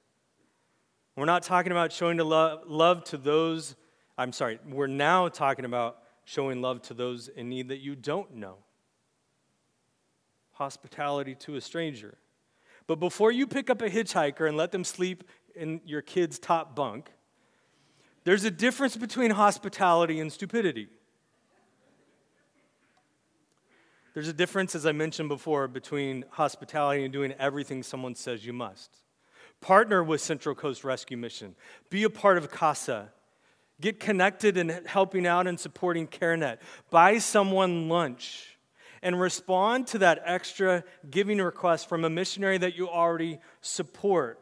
We're 1.15 1.25
not 1.25 1.43
talking 1.43 1.71
about 1.71 1.91
showing 1.91 2.17
to 2.17 2.23
love, 2.23 2.63
love 2.65 3.03
to 3.05 3.17
those 3.17 3.75
I'm 4.17 4.31
sorry, 4.31 4.59
we're 4.67 4.87
now 4.87 5.27
talking 5.27 5.65
about 5.65 5.97
showing 6.25 6.61
love 6.61 6.81
to 6.83 6.93
those 6.93 7.27
in 7.27 7.49
need 7.49 7.69
that 7.69 7.79
you 7.79 7.95
don't 7.95 8.35
know. 8.35 8.57
Hospitality 10.53 11.35
to 11.35 11.55
a 11.55 11.61
stranger. 11.61 12.17
But 12.85 12.99
before 12.99 13.31
you 13.31 13.47
pick 13.47 13.69
up 13.69 13.81
a 13.81 13.89
hitchhiker 13.89 14.47
and 14.47 14.57
let 14.57 14.71
them 14.71 14.83
sleep 14.83 15.23
in 15.55 15.81
your 15.85 16.01
kid's 16.01 16.37
top 16.37 16.75
bunk, 16.75 17.11
there's 18.23 18.43
a 18.43 18.51
difference 18.51 18.95
between 18.95 19.31
hospitality 19.31 20.19
and 20.19 20.31
stupidity. 20.31 20.87
There's 24.13 24.27
a 24.27 24.33
difference, 24.33 24.75
as 24.75 24.85
I 24.85 24.91
mentioned 24.91 25.27
before, 25.27 25.67
between 25.67 26.23
hospitality 26.29 27.03
and 27.03 27.11
doing 27.11 27.33
everything 27.39 27.81
someone 27.81 28.15
says 28.15 28.45
you 28.45 28.53
must. 28.53 29.01
Partner 29.59 30.03
with 30.03 30.21
Central 30.21 30.53
Coast 30.53 30.83
Rescue 30.83 31.17
Mission. 31.17 31.55
Be 31.89 32.03
a 32.03 32.09
part 32.09 32.37
of 32.37 32.51
CASA. 32.51 33.11
Get 33.81 33.99
connected 33.99 34.57
and 34.57 34.71
helping 34.85 35.25
out 35.25 35.47
and 35.47 35.59
supporting 35.59 36.07
CareNet. 36.07 36.59
Buy 36.89 37.17
someone 37.17 37.89
lunch 37.89 38.57
and 39.01 39.19
respond 39.19 39.87
to 39.87 39.97
that 39.99 40.21
extra 40.25 40.83
giving 41.09 41.39
request 41.39 41.89
from 41.89 42.05
a 42.05 42.09
missionary 42.09 42.57
that 42.59 42.75
you 42.77 42.89
already 42.89 43.39
support. 43.61 44.39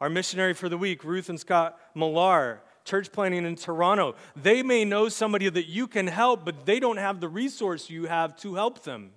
Our 0.00 0.10
missionary 0.10 0.54
for 0.54 0.68
the 0.68 0.78
week, 0.78 1.02
Ruth 1.02 1.28
and 1.28 1.40
Scott 1.40 1.80
Millar, 1.94 2.62
church 2.84 3.10
planning 3.10 3.44
in 3.44 3.56
Toronto. 3.56 4.14
They 4.36 4.62
may 4.62 4.84
know 4.84 5.08
somebody 5.08 5.48
that 5.48 5.66
you 5.66 5.86
can 5.86 6.06
help, 6.06 6.44
but 6.44 6.66
they 6.66 6.78
don't 6.78 6.98
have 6.98 7.20
the 7.20 7.28
resource 7.28 7.90
you 7.90 8.06
have 8.06 8.36
to 8.40 8.54
help 8.54 8.84
them. 8.84 9.10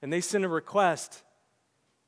And 0.00 0.12
they 0.12 0.20
send 0.20 0.44
a 0.44 0.48
request, 0.48 1.22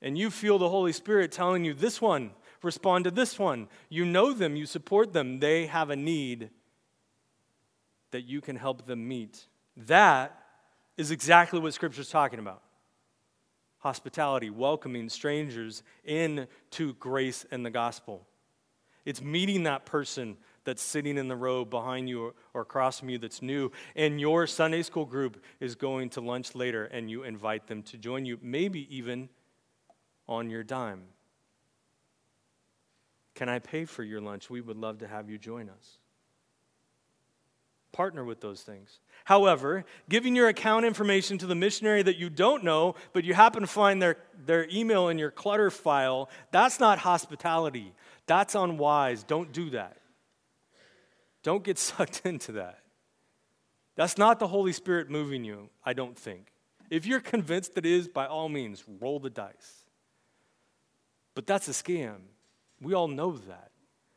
and 0.00 0.16
you 0.16 0.30
feel 0.30 0.58
the 0.58 0.68
Holy 0.68 0.92
Spirit 0.92 1.32
telling 1.32 1.64
you, 1.64 1.74
This 1.74 2.00
one, 2.00 2.30
respond 2.62 3.04
to 3.04 3.10
this 3.10 3.38
one. 3.38 3.68
You 3.88 4.04
know 4.04 4.32
them, 4.32 4.56
you 4.56 4.66
support 4.66 5.12
them, 5.12 5.40
they 5.40 5.66
have 5.66 5.90
a 5.90 5.96
need 5.96 6.50
that 8.10 8.22
you 8.22 8.40
can 8.40 8.56
help 8.56 8.86
them 8.86 9.08
meet. 9.08 9.46
That 9.76 10.38
is 10.96 11.10
exactly 11.10 11.58
what 11.58 11.74
Scripture 11.74 12.02
is 12.02 12.10
talking 12.10 12.38
about 12.38 12.62
hospitality, 13.78 14.48
welcoming 14.48 15.08
strangers 15.08 15.82
into 16.04 16.94
grace 17.00 17.44
and 17.50 17.66
the 17.66 17.70
gospel. 17.70 18.24
It's 19.04 19.20
meeting 19.20 19.64
that 19.64 19.84
person 19.84 20.36
that's 20.64 20.80
sitting 20.80 21.18
in 21.18 21.26
the 21.26 21.34
row 21.34 21.64
behind 21.64 22.08
you 22.08 22.32
or, 22.54 22.60
across 22.60 23.00
from 23.00 23.08
you 23.08 23.18
that's 23.18 23.42
new, 23.42 23.72
and 23.96 24.20
your 24.20 24.46
Sunday 24.46 24.82
school 24.82 25.04
group 25.04 25.42
is 25.58 25.74
going 25.74 26.10
to 26.10 26.20
lunch 26.20 26.54
later, 26.54 26.84
and 26.84 27.10
you 27.10 27.24
invite 27.24 27.66
them 27.66 27.82
to 27.82 27.98
join 27.98 28.24
you, 28.24 28.38
maybe 28.40 28.86
even 28.96 29.28
on 30.28 30.48
your 30.48 30.62
dime. 30.62 31.02
Can 33.34 33.48
I 33.48 33.58
pay 33.58 33.84
for 33.84 34.02
your 34.02 34.20
lunch? 34.20 34.50
We 34.50 34.60
would 34.60 34.76
love 34.76 34.98
to 34.98 35.08
have 35.08 35.30
you 35.30 35.38
join 35.38 35.68
us. 35.68 35.98
Partner 37.92 38.24
with 38.24 38.40
those 38.40 38.62
things. 38.62 39.00
However, 39.24 39.84
giving 40.08 40.34
your 40.34 40.48
account 40.48 40.86
information 40.86 41.38
to 41.38 41.46
the 41.46 41.54
missionary 41.54 42.02
that 42.02 42.16
you 42.16 42.30
don't 42.30 42.64
know, 42.64 42.94
but 43.12 43.24
you 43.24 43.34
happen 43.34 43.60
to 43.60 43.66
find 43.66 44.00
their, 44.00 44.16
their 44.46 44.66
email 44.70 45.08
in 45.08 45.18
your 45.18 45.30
clutter 45.30 45.70
file, 45.70 46.30
that's 46.50 46.80
not 46.80 46.98
hospitality. 46.98 47.92
That's 48.26 48.54
unwise. 48.54 49.22
Don't 49.22 49.52
do 49.52 49.70
that. 49.70 49.98
Don't 51.42 51.62
get 51.62 51.78
sucked 51.78 52.22
into 52.24 52.52
that. 52.52 52.78
That's 53.94 54.16
not 54.16 54.38
the 54.38 54.48
Holy 54.48 54.72
Spirit 54.72 55.10
moving 55.10 55.44
you, 55.44 55.68
I 55.84 55.92
don't 55.92 56.18
think. 56.18 56.52
If 56.88 57.06
you're 57.06 57.20
convinced 57.20 57.72
it 57.76 57.86
is, 57.86 58.08
by 58.08 58.26
all 58.26 58.48
means, 58.48 58.84
roll 59.00 59.18
the 59.18 59.30
dice. 59.30 59.84
But 61.34 61.46
that's 61.46 61.68
a 61.68 61.72
scam. 61.72 62.20
We 62.82 62.94
all 62.94 63.08
know 63.08 63.36
that. 63.36 63.70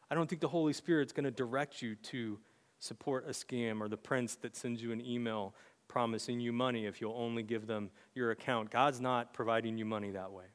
I 0.10 0.16
don't 0.16 0.28
think 0.28 0.42
the 0.42 0.48
Holy 0.48 0.74
Spirit's 0.74 1.14
going 1.14 1.26
to 1.26 1.32
direct 1.32 1.82
you 1.82 1.96
to 1.96 2.40
support 2.80 3.26
a 3.28 3.32
scam 3.32 3.80
or 3.80 3.88
the 3.88 3.98
prince 3.98 4.36
that 4.38 4.56
sends 4.56 4.82
you 4.82 4.92
an 4.92 5.06
email 5.06 5.54
promising 5.88 6.40
you 6.40 6.52
money 6.52 6.86
if 6.86 7.00
you'll 7.00 7.16
only 7.16 7.44
give 7.44 7.68
them 7.68 7.90
your 8.14 8.32
account. 8.32 8.72
God's 8.72 9.00
not 9.00 9.34
providing 9.34 9.78
you 9.78 9.86
money 9.86 10.12
that 10.12 10.32
way. 10.32 10.46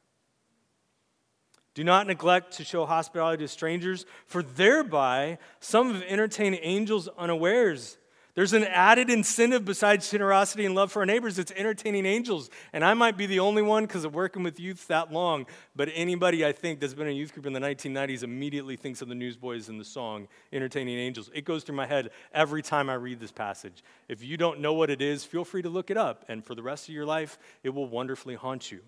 Do 1.74 1.84
not 1.84 2.08
neglect 2.08 2.56
to 2.56 2.64
show 2.64 2.84
hospitality 2.84 3.44
to 3.44 3.48
strangers, 3.48 4.04
for 4.26 4.42
thereby 4.42 5.38
some 5.60 5.94
have 5.94 6.02
entertained 6.02 6.58
angels 6.62 7.08
unawares. 7.16 7.96
There's 8.34 8.52
an 8.52 8.64
added 8.64 9.10
incentive 9.10 9.64
besides 9.64 10.10
generosity 10.10 10.64
and 10.64 10.74
love 10.74 10.92
for 10.92 11.00
our 11.00 11.06
neighbors. 11.06 11.38
It's 11.38 11.52
entertaining 11.56 12.06
angels. 12.06 12.48
And 12.72 12.84
I 12.84 12.94
might 12.94 13.16
be 13.16 13.26
the 13.26 13.40
only 13.40 13.62
one 13.62 13.86
because 13.86 14.04
of 14.04 14.14
working 14.14 14.42
with 14.42 14.60
youth 14.60 14.86
that 14.86 15.12
long, 15.12 15.46
but 15.74 15.88
anybody 15.92 16.46
I 16.46 16.52
think 16.52 16.78
that's 16.78 16.94
been 16.94 17.08
in 17.08 17.14
a 17.14 17.16
youth 17.16 17.32
group 17.32 17.46
in 17.46 17.52
the 17.52 17.60
1990s 17.60 18.22
immediately 18.22 18.76
thinks 18.76 19.02
of 19.02 19.08
the 19.08 19.14
Newsboys 19.14 19.68
and 19.68 19.80
the 19.80 19.84
song 19.84 20.28
Entertaining 20.52 20.98
Angels. 20.98 21.28
It 21.34 21.44
goes 21.44 21.64
through 21.64 21.76
my 21.76 21.86
head 21.86 22.10
every 22.32 22.62
time 22.62 22.88
I 22.88 22.94
read 22.94 23.18
this 23.18 23.32
passage. 23.32 23.82
If 24.08 24.22
you 24.22 24.36
don't 24.36 24.60
know 24.60 24.74
what 24.74 24.90
it 24.90 25.02
is, 25.02 25.24
feel 25.24 25.44
free 25.44 25.62
to 25.62 25.68
look 25.68 25.90
it 25.90 25.96
up. 25.96 26.24
And 26.28 26.44
for 26.44 26.54
the 26.54 26.62
rest 26.62 26.88
of 26.88 26.94
your 26.94 27.06
life, 27.06 27.38
it 27.64 27.70
will 27.70 27.86
wonderfully 27.86 28.36
haunt 28.36 28.70
you. 28.70 28.80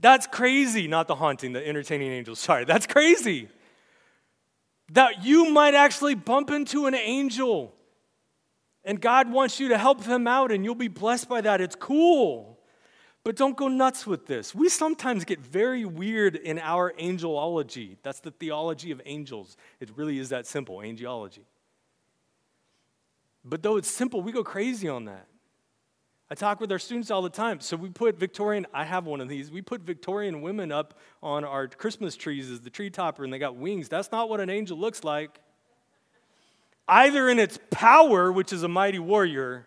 That's 0.00 0.28
crazy, 0.28 0.86
not 0.86 1.08
the 1.08 1.16
haunting, 1.16 1.52
the 1.52 1.66
entertaining 1.66 2.12
angels. 2.12 2.38
Sorry, 2.38 2.64
that's 2.64 2.86
crazy 2.86 3.48
that 4.90 5.24
you 5.24 5.50
might 5.50 5.74
actually 5.74 6.14
bump 6.14 6.50
into 6.50 6.86
an 6.86 6.94
angel. 6.94 7.74
And 8.84 9.00
God 9.00 9.30
wants 9.30 9.60
you 9.60 9.68
to 9.68 9.78
help 9.78 10.04
them 10.04 10.26
out, 10.26 10.50
and 10.50 10.64
you'll 10.64 10.74
be 10.74 10.88
blessed 10.88 11.28
by 11.28 11.40
that. 11.42 11.60
It's 11.60 11.76
cool. 11.76 12.58
But 13.24 13.36
don't 13.36 13.56
go 13.56 13.68
nuts 13.68 14.06
with 14.06 14.26
this. 14.26 14.54
We 14.54 14.70
sometimes 14.70 15.24
get 15.24 15.40
very 15.40 15.84
weird 15.84 16.36
in 16.36 16.58
our 16.58 16.94
angelology. 16.94 17.96
That's 18.02 18.20
the 18.20 18.30
theology 18.30 18.90
of 18.90 19.02
angels. 19.04 19.56
It 19.80 19.90
really 19.96 20.18
is 20.18 20.30
that 20.30 20.46
simple 20.46 20.78
angelology. 20.78 21.44
But 23.44 23.62
though 23.62 23.76
it's 23.76 23.90
simple, 23.90 24.22
we 24.22 24.32
go 24.32 24.44
crazy 24.44 24.88
on 24.88 25.06
that. 25.06 25.26
I 26.30 26.34
talk 26.34 26.60
with 26.60 26.70
our 26.70 26.78
students 26.78 27.10
all 27.10 27.22
the 27.22 27.30
time. 27.30 27.60
So 27.60 27.76
we 27.76 27.88
put 27.88 28.18
Victorian, 28.18 28.66
I 28.74 28.84
have 28.84 29.06
one 29.06 29.20
of 29.20 29.28
these. 29.28 29.50
We 29.50 29.62
put 29.62 29.80
Victorian 29.80 30.42
women 30.42 30.70
up 30.70 30.98
on 31.22 31.44
our 31.44 31.68
Christmas 31.68 32.16
trees 32.16 32.50
as 32.50 32.60
the 32.60 32.70
tree 32.70 32.90
topper 32.90 33.24
and 33.24 33.32
they 33.32 33.38
got 33.38 33.56
wings. 33.56 33.88
That's 33.88 34.12
not 34.12 34.28
what 34.28 34.40
an 34.40 34.50
angel 34.50 34.78
looks 34.78 35.04
like. 35.04 35.40
Either 36.86 37.28
in 37.28 37.38
its 37.38 37.58
power, 37.70 38.30
which 38.30 38.52
is 38.52 38.62
a 38.62 38.68
mighty 38.68 38.98
warrior, 38.98 39.66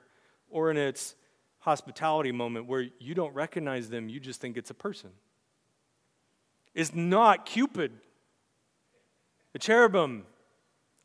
or 0.52 0.70
in 0.70 0.78
its 0.78 1.16
hospitality 1.60 2.32
moment 2.32 2.68
where 2.68 2.88
you 3.00 3.16
don't 3.16 3.34
recognize 3.34 3.90
them, 3.90 4.10
you 4.10 4.20
just 4.20 4.42
think 4.42 4.58
it's 4.58 4.70
a 4.70 4.76
person. 4.76 5.10
It's 6.74 6.94
not 6.94 7.46
Cupid, 7.46 7.92
a 9.54 9.60
cherubim, 9.60 10.26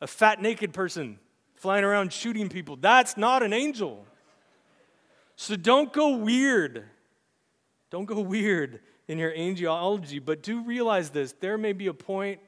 a 0.01 0.07
fat 0.07 0.41
naked 0.41 0.73
person 0.73 1.19
flying 1.55 1.85
around 1.85 2.13
shooting 2.13 2.49
people. 2.49 2.77
That's 2.77 3.17
not 3.17 3.43
an 3.43 3.53
angel. 3.53 4.07
So 5.37 5.55
don't 5.55 5.93
go 5.93 6.17
weird. 6.17 6.85
Don't 7.91 8.07
go 8.07 8.21
weird 8.21 8.81
in 9.07 9.19
your 9.19 9.33
angelology, 9.33 10.23
but 10.25 10.43
do 10.43 10.63
realize 10.63 11.11
this 11.11 11.33
there 11.41 11.57
may 11.59 11.73
be 11.73 11.87
a 11.87 11.95
point 11.95 12.41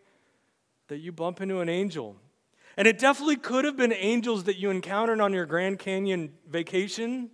that 0.88 0.98
you 0.98 1.12
bump 1.12 1.40
into 1.40 1.60
an 1.60 1.68
angel. 1.68 2.16
And 2.76 2.88
it 2.88 2.98
definitely 2.98 3.36
could 3.36 3.64
have 3.64 3.76
been 3.76 3.92
angels 3.92 4.44
that 4.44 4.56
you 4.56 4.70
encountered 4.70 5.20
on 5.20 5.32
your 5.32 5.46
Grand 5.46 5.78
Canyon 5.78 6.32
vacation, 6.48 7.30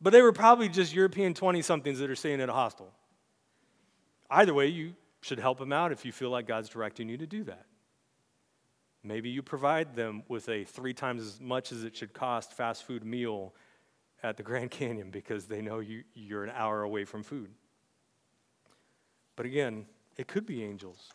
but 0.00 0.10
they 0.10 0.20
were 0.20 0.32
probably 0.32 0.68
just 0.68 0.92
European 0.92 1.32
20 1.32 1.62
somethings 1.62 1.98
that 2.00 2.10
are 2.10 2.16
staying 2.16 2.40
at 2.40 2.48
a 2.48 2.52
hostel. 2.52 2.92
Either 4.30 4.52
way, 4.52 4.66
you 4.66 4.94
should 5.20 5.38
help 5.38 5.58
them 5.58 5.72
out 5.72 5.92
if 5.92 6.04
you 6.04 6.12
feel 6.12 6.30
like 6.30 6.46
God's 6.46 6.68
directing 6.68 7.08
you 7.08 7.16
to 7.18 7.26
do 7.26 7.44
that. 7.44 7.66
Maybe 9.04 9.30
you 9.30 9.42
provide 9.42 9.96
them 9.96 10.24
with 10.28 10.48
a 10.48 10.64
three 10.64 10.92
times 10.92 11.22
as 11.22 11.40
much 11.40 11.72
as 11.72 11.84
it 11.84 11.96
should 11.96 12.12
cost 12.12 12.52
fast 12.52 12.84
food 12.84 13.04
meal 13.04 13.54
at 14.22 14.36
the 14.36 14.42
Grand 14.42 14.70
Canyon 14.70 15.10
because 15.10 15.46
they 15.46 15.60
know 15.60 15.80
you, 15.80 16.04
you're 16.14 16.44
an 16.44 16.52
hour 16.54 16.82
away 16.82 17.04
from 17.04 17.22
food. 17.22 17.50
But 19.36 19.46
again, 19.46 19.86
it 20.16 20.28
could 20.28 20.46
be 20.46 20.62
angels. 20.62 21.10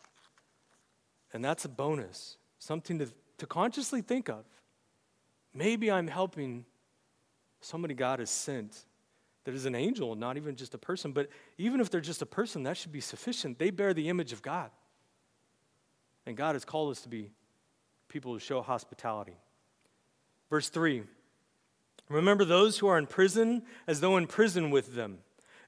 And 1.32 1.44
that's 1.44 1.64
a 1.64 1.68
bonus, 1.68 2.36
something 2.58 2.98
to, 2.98 3.08
to 3.38 3.46
consciously 3.46 4.02
think 4.02 4.28
of. 4.28 4.44
Maybe 5.54 5.90
I'm 5.90 6.08
helping 6.08 6.64
somebody 7.60 7.94
God 7.94 8.18
has 8.18 8.30
sent 8.30 8.84
that 9.44 9.54
is 9.54 9.64
an 9.64 9.74
angel, 9.74 10.14
not 10.14 10.36
even 10.36 10.56
just 10.56 10.74
a 10.74 10.78
person. 10.78 11.12
But 11.12 11.30
even 11.56 11.80
if 11.80 11.90
they're 11.90 12.00
just 12.00 12.20
a 12.20 12.26
person, 12.26 12.64
that 12.64 12.76
should 12.76 12.92
be 12.92 13.00
sufficient. 13.00 13.58
They 13.58 13.70
bear 13.70 13.94
the 13.94 14.08
image 14.08 14.32
of 14.32 14.42
God. 14.42 14.70
And 16.26 16.36
God 16.36 16.54
has 16.54 16.64
called 16.66 16.90
us 16.90 17.00
to 17.02 17.08
be 17.08 17.30
people 18.08 18.32
who 18.32 18.38
show 18.38 18.60
hospitality. 18.60 19.36
Verse 20.50 20.68
3 20.68 21.02
Remember 22.08 22.44
those 22.44 22.78
who 22.78 22.88
are 22.88 22.98
in 22.98 23.06
prison 23.06 23.62
as 23.86 24.00
though 24.00 24.16
in 24.16 24.26
prison 24.26 24.70
with 24.70 24.94
them, 24.94 25.18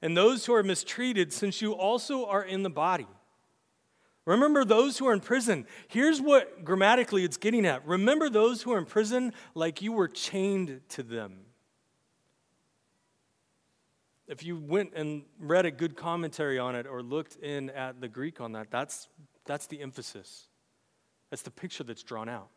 and 0.01 0.17
those 0.17 0.45
who 0.45 0.53
are 0.53 0.63
mistreated, 0.63 1.31
since 1.31 1.61
you 1.61 1.73
also 1.73 2.25
are 2.25 2.43
in 2.43 2.63
the 2.63 2.69
body. 2.69 3.07
Remember 4.25 4.63
those 4.63 4.97
who 4.97 5.07
are 5.07 5.13
in 5.13 5.19
prison. 5.19 5.65
Here's 5.87 6.21
what 6.21 6.63
grammatically 6.63 7.23
it's 7.23 7.37
getting 7.37 7.65
at. 7.65 7.85
Remember 7.87 8.29
those 8.29 8.61
who 8.61 8.71
are 8.73 8.77
in 8.77 8.85
prison 8.85 9.33
like 9.55 9.81
you 9.81 9.91
were 9.91 10.07
chained 10.07 10.81
to 10.89 11.03
them. 11.03 11.39
If 14.27 14.43
you 14.43 14.57
went 14.57 14.93
and 14.95 15.23
read 15.39 15.65
a 15.65 15.71
good 15.71 15.97
commentary 15.97 16.57
on 16.57 16.75
it 16.75 16.85
or 16.87 17.01
looked 17.01 17.35
in 17.37 17.69
at 17.71 17.99
the 17.99 18.07
Greek 18.07 18.39
on 18.39 18.53
that, 18.53 18.71
that's, 18.71 19.07
that's 19.45 19.67
the 19.67 19.81
emphasis. 19.81 20.47
That's 21.29 21.41
the 21.41 21.51
picture 21.51 21.83
that's 21.83 22.03
drawn 22.03 22.29
out. 22.29 22.49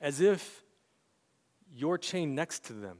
As 0.00 0.20
if 0.20 0.62
you're 1.76 1.98
chained 1.98 2.34
next 2.34 2.64
to 2.64 2.72
them. 2.72 2.98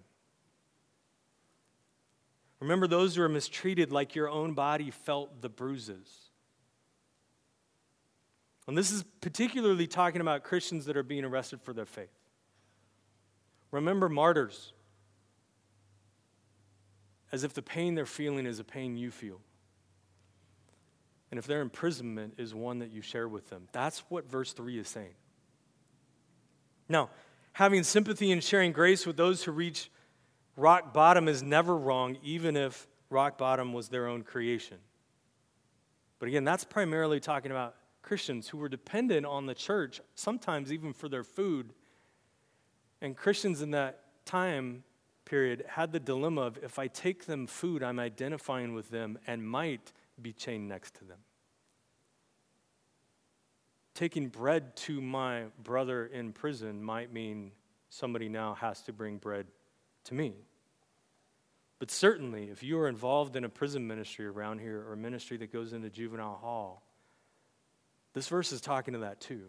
Remember 2.60 2.86
those 2.86 3.16
who 3.16 3.22
are 3.22 3.28
mistreated 3.28 3.92
like 3.92 4.14
your 4.14 4.28
own 4.28 4.54
body 4.54 4.90
felt 4.90 5.40
the 5.40 5.48
bruises. 5.48 6.30
And 8.66 8.76
this 8.76 8.90
is 8.90 9.04
particularly 9.20 9.86
talking 9.86 10.20
about 10.20 10.42
Christians 10.42 10.86
that 10.86 10.96
are 10.96 11.02
being 11.02 11.24
arrested 11.24 11.60
for 11.62 11.72
their 11.72 11.86
faith. 11.86 12.10
Remember 13.70 14.08
martyrs 14.08 14.72
as 17.32 17.44
if 17.44 17.54
the 17.54 17.62
pain 17.62 17.94
they're 17.94 18.06
feeling 18.06 18.46
is 18.46 18.58
a 18.58 18.64
pain 18.64 18.96
you 18.96 19.10
feel. 19.10 19.40
And 21.30 21.38
if 21.38 21.46
their 21.46 21.60
imprisonment 21.60 22.34
is 22.38 22.54
one 22.54 22.78
that 22.78 22.90
you 22.90 23.02
share 23.02 23.28
with 23.28 23.50
them. 23.50 23.68
That's 23.72 24.00
what 24.08 24.30
verse 24.30 24.52
3 24.52 24.78
is 24.78 24.88
saying. 24.88 25.14
Now, 26.88 27.10
having 27.56 27.82
sympathy 27.82 28.32
and 28.32 28.44
sharing 28.44 28.70
grace 28.70 29.06
with 29.06 29.16
those 29.16 29.42
who 29.42 29.50
reach 29.50 29.90
rock 30.58 30.92
bottom 30.92 31.26
is 31.26 31.42
never 31.42 31.74
wrong, 31.74 32.18
even 32.22 32.54
if 32.54 32.86
rock 33.08 33.38
bottom 33.38 33.72
was 33.72 33.88
their 33.88 34.06
own 34.06 34.22
creation. 34.22 34.76
But 36.18 36.28
again, 36.28 36.44
that's 36.44 36.64
primarily 36.64 37.18
talking 37.18 37.50
about 37.50 37.74
Christians 38.02 38.46
who 38.46 38.58
were 38.58 38.68
dependent 38.68 39.24
on 39.24 39.46
the 39.46 39.54
church, 39.54 40.02
sometimes 40.14 40.70
even 40.70 40.92
for 40.92 41.08
their 41.08 41.24
food. 41.24 41.72
And 43.00 43.16
Christians 43.16 43.62
in 43.62 43.70
that 43.70 44.02
time 44.26 44.84
period 45.24 45.64
had 45.66 45.92
the 45.92 46.00
dilemma 46.00 46.42
of 46.42 46.58
if 46.62 46.78
I 46.78 46.88
take 46.88 47.24
them 47.24 47.46
food, 47.46 47.82
I'm 47.82 47.98
identifying 47.98 48.74
with 48.74 48.90
them 48.90 49.18
and 49.26 49.42
might 49.42 49.92
be 50.20 50.34
chained 50.34 50.68
next 50.68 50.94
to 50.96 51.06
them 51.06 51.20
taking 53.96 54.28
bread 54.28 54.76
to 54.76 55.00
my 55.00 55.44
brother 55.64 56.06
in 56.06 56.32
prison 56.32 56.82
might 56.82 57.12
mean 57.12 57.50
somebody 57.88 58.28
now 58.28 58.54
has 58.54 58.82
to 58.82 58.92
bring 58.92 59.16
bread 59.16 59.46
to 60.04 60.14
me. 60.14 60.34
But 61.78 61.90
certainly, 61.90 62.44
if 62.44 62.62
you 62.62 62.78
are 62.78 62.88
involved 62.88 63.36
in 63.36 63.44
a 63.44 63.48
prison 63.48 63.86
ministry 63.86 64.26
around 64.26 64.60
here 64.60 64.84
or 64.86 64.92
a 64.92 64.96
ministry 64.96 65.36
that 65.38 65.52
goes 65.52 65.72
into 65.72 65.90
juvenile 65.90 66.36
hall, 66.36 66.82
this 68.12 68.28
verse 68.28 68.52
is 68.52 68.60
talking 68.60 68.94
to 68.94 69.00
that 69.00 69.20
too. 69.20 69.44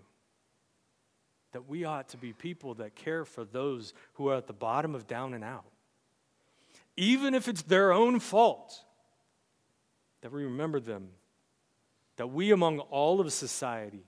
That 1.52 1.70
we 1.70 1.86
ought 1.86 2.10
to 2.10 2.18
be 2.18 2.34
people 2.34 2.74
that 2.76 2.96
care 2.96 3.24
for 3.24 3.46
those 3.46 3.94
who 4.14 4.30
are 4.30 4.36
at 4.36 4.48
the 4.48 4.54
bottom 4.54 4.96
of 4.96 5.08
down 5.08 5.34
and 5.34 5.44
out. 5.44 5.66
Even 6.98 7.34
if 7.34 7.48
it's 7.48 7.62
their 7.62 7.92
own 7.92 8.20
fault, 8.20 8.84
that 10.22 10.32
we 10.32 10.44
remember 10.44 10.80
them. 10.80 11.10
That 12.18 12.28
we, 12.28 12.52
among 12.52 12.80
all 12.80 13.22
of 13.22 13.32
society, 13.32 14.04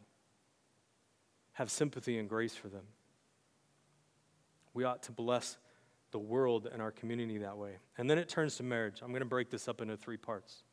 have 1.59 1.69
sympathy 1.69 2.17
and 2.17 2.29
grace 2.29 2.55
for 2.55 2.69
them. 2.69 2.85
We 4.73 4.85
ought 4.85 5.03
to 5.03 5.11
bless 5.11 5.57
the 6.11 6.17
world 6.17 6.69
and 6.71 6.81
our 6.81 6.89
community 6.89 7.39
that 7.39 7.57
way. 7.57 7.79
And 7.97 8.09
then 8.09 8.17
it 8.17 8.29
turns 8.29 8.55
to 8.55 8.63
marriage. 8.63 9.01
I'm 9.01 9.09
going 9.09 9.19
to 9.19 9.25
break 9.25 9.49
this 9.49 9.67
up 9.67 9.81
into 9.81 9.97
three 9.97 10.15
parts. 10.15 10.63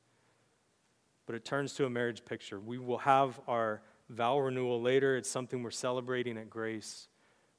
But 1.26 1.34
it 1.34 1.44
turns 1.44 1.72
to 1.74 1.86
a 1.86 1.90
marriage 1.90 2.24
picture. 2.24 2.60
We 2.60 2.78
will 2.78 2.98
have 2.98 3.40
our 3.48 3.82
vow 4.10 4.38
renewal 4.38 4.80
later. 4.80 5.16
It's 5.16 5.28
something 5.28 5.60
we're 5.64 5.72
celebrating 5.72 6.38
at 6.38 6.48
Grace. 6.48 7.08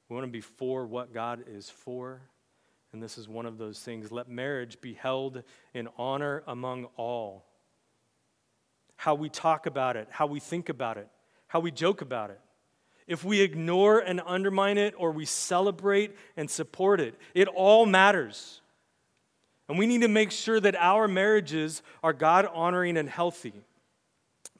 We 0.08 0.14
want 0.14 0.26
to 0.26 0.32
be 0.32 0.40
for 0.40 0.86
what 0.86 1.12
God 1.12 1.44
is 1.46 1.68
for. 1.68 2.22
And 2.94 3.02
this 3.02 3.18
is 3.18 3.28
one 3.28 3.44
of 3.44 3.58
those 3.58 3.78
things. 3.80 4.10
Let 4.10 4.30
marriage 4.30 4.80
be 4.80 4.94
held 4.94 5.42
in 5.74 5.88
honor 5.98 6.44
among 6.46 6.86
all. 6.96 7.44
How 8.96 9.14
we 9.14 9.28
talk 9.28 9.66
about 9.66 9.98
it, 9.98 10.08
how 10.10 10.26
we 10.26 10.40
think 10.40 10.70
about 10.70 10.96
it, 10.96 11.10
how 11.46 11.60
we 11.60 11.70
joke 11.70 12.00
about 12.00 12.30
it. 12.30 12.40
If 13.08 13.24
we 13.24 13.40
ignore 13.40 13.98
and 13.98 14.20
undermine 14.24 14.78
it, 14.78 14.94
or 14.96 15.10
we 15.10 15.24
celebrate 15.24 16.14
and 16.36 16.48
support 16.48 17.00
it, 17.00 17.16
it 17.34 17.48
all 17.48 17.86
matters. 17.86 18.60
And 19.68 19.78
we 19.78 19.86
need 19.86 20.02
to 20.02 20.08
make 20.08 20.30
sure 20.30 20.60
that 20.60 20.76
our 20.76 21.08
marriages 21.08 21.82
are 22.02 22.12
God 22.12 22.46
honoring 22.52 22.96
and 22.96 23.08
healthy. 23.08 23.54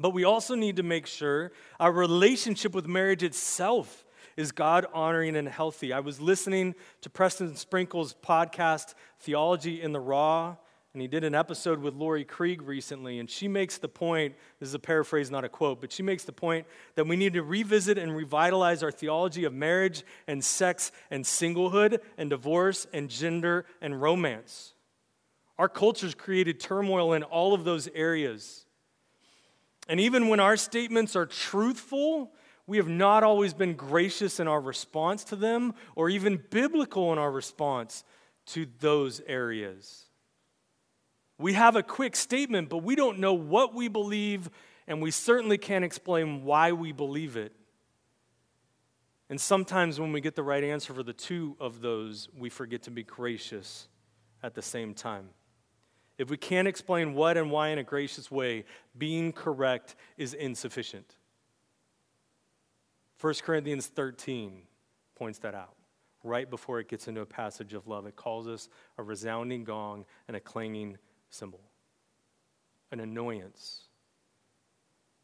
But 0.01 0.11
we 0.11 0.25
also 0.25 0.55
need 0.55 0.77
to 0.77 0.83
make 0.83 1.07
sure 1.07 1.53
our 1.79 1.93
relationship 1.93 2.75
with 2.75 2.87
marriage 2.87 3.23
itself 3.23 4.05
is 4.37 4.53
God 4.53 4.87
honoring 4.95 5.37
and 5.37 5.49
healthy. 5.49 5.93
I 5.93 6.01
was 6.01 6.21
listening 6.21 6.75
to 7.01 7.11
Preston 7.11 7.57
Sprinkle's 7.57 8.15
podcast, 8.15 8.95
Theology 9.21 9.83
in 9.83 9.93
the 9.93 10.01
Raw, 10.01 10.57
and 10.95 11.03
he 11.03 11.09
did 11.09 11.23
an 11.23 11.35
episode 11.35 11.81
with 11.81 11.95
Laurie 11.95 12.25
Krieg 12.25 12.63
recently, 12.63 13.19
and 13.19 13.29
she 13.29 13.47
makes 13.47 13.79
the 13.79 13.89
point 13.89 14.35
this 14.59 14.71
is 14.71 14.75
a 14.75 14.79
paraphrase, 14.79 15.31
not 15.31 15.45
a 15.45 15.49
quote, 15.49 15.81
but 15.81 15.93
she 15.93 16.03
makes 16.03 16.25
the 16.25 16.33
point 16.33 16.67
that 16.95 17.07
we 17.07 17.17
need 17.17 17.35
to 17.35 17.43
revisit 17.43 17.99
and 17.99 18.17
revitalize 18.17 18.83
our 18.83 18.91
theology 18.91 19.45
of 19.45 19.53
marriage 19.53 20.03
and 20.27 20.43
sex 20.43 20.91
and 21.11 21.25
singlehood 21.25 22.01
and 22.17 22.31
divorce 22.31 22.87
and 22.93 23.11
gender 23.11 23.67
and 23.83 24.01
romance. 24.01 24.73
Our 25.59 25.69
culture's 25.69 26.15
created 26.15 26.59
turmoil 26.59 27.13
in 27.13 27.23
all 27.23 27.53
of 27.53 27.65
those 27.65 27.89
areas. 27.95 28.65
And 29.89 30.01
even 30.01 30.29
when 30.29 30.41
our 30.41 30.57
statements 30.57 31.17
are 31.17 31.27
truthful, 31.27 32.33
we 32.67 32.79
have 32.79 32.89
not 32.89 33.25
always 33.25 33.55
been 33.55 33.75
gracious 33.75 34.41
in 34.41 34.49
our 34.49 34.61
response 34.61 35.25
to 35.25 35.37
them 35.37 35.75
or 35.97 36.09
even 36.11 36.43
biblical 36.51 37.13
in 37.13 37.19
our 37.19 37.31
response 37.31 38.05
to 38.47 38.67
those 38.81 39.21
areas. 39.27 40.08
We 41.39 41.53
have 41.53 41.77
a 41.77 41.83
quick 41.83 42.17
statement, 42.17 42.69
but 42.69 42.79
we 42.79 42.97
don't 42.97 43.21
know 43.21 43.33
what 43.33 43.73
we 43.73 43.89
believe, 43.89 44.51
and 44.89 45.01
we 45.01 45.13
certainly 45.13 45.57
can't 45.57 45.85
explain 45.85 46.45
why 46.45 46.73
we 46.73 46.91
believe 46.91 47.37
it. 47.37 47.53
And 49.31 49.41
sometimes 49.41 50.01
when 50.01 50.13
we 50.13 50.21
get 50.21 50.35
the 50.35 50.43
right 50.43 50.65
answer 50.65 50.93
for 50.93 51.03
the 51.03 51.13
two 51.13 51.57
of 51.61 51.81
those, 51.81 52.29
we 52.37 52.49
forget 52.49 52.83
to 52.85 52.91
be 52.91 53.05
gracious 53.05 53.89
at 54.43 54.55
the 54.55 54.63
same 54.63 54.95
time. 54.95 55.29
If 56.17 56.31
we 56.31 56.37
can't 56.37 56.67
explain 56.67 57.15
what 57.15 57.37
and 57.37 57.51
why 57.51 57.69
in 57.69 57.79
a 57.79 57.85
gracious 57.85 58.31
way, 58.31 58.65
being 58.97 59.33
correct 59.33 59.95
is 60.17 60.35
insufficient. 60.35 61.17
1 63.21 63.35
Corinthians 63.45 63.87
13 63.87 64.63
points 65.15 65.39
that 65.41 65.55
out 65.55 65.75
right 66.25 66.51
before 66.51 66.81
it 66.81 66.89
gets 66.89 67.07
into 67.07 67.21
a 67.21 67.27
passage 67.27 67.75
of 67.75 67.87
love. 67.87 68.07
It 68.07 68.17
calls 68.17 68.49
us 68.49 68.69
a 68.97 69.03
resounding 69.03 69.65
gong 69.65 70.05
and 70.27 70.37
a 70.37 70.41
clanging 70.41 70.99
cymbal, 71.31 71.61
an 72.91 73.01
annoyance. 73.01 73.83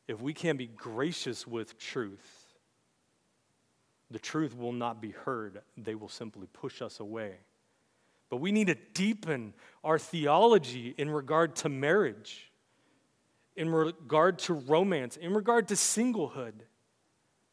If 0.06 0.20
we 0.20 0.34
can't 0.34 0.58
be 0.58 0.66
gracious 0.66 1.46
with 1.46 1.78
truth, 1.78 2.44
the 4.10 4.18
truth 4.18 4.56
will 4.56 4.72
not 4.72 5.00
be 5.00 5.10
heard. 5.10 5.62
They 5.76 5.94
will 5.94 6.08
simply 6.08 6.46
push 6.52 6.82
us 6.82 7.00
away. 7.00 7.36
But 8.30 8.36
we 8.38 8.52
need 8.52 8.66
to 8.66 8.74
deepen 8.74 9.54
our 9.82 9.98
theology 9.98 10.94
in 10.96 11.10
regard 11.10 11.56
to 11.56 11.68
marriage, 11.68 12.50
in 13.56 13.70
regard 13.70 14.38
to 14.40 14.54
romance, 14.54 15.16
in 15.16 15.32
regard 15.32 15.68
to 15.68 15.74
singlehood, 15.74 16.54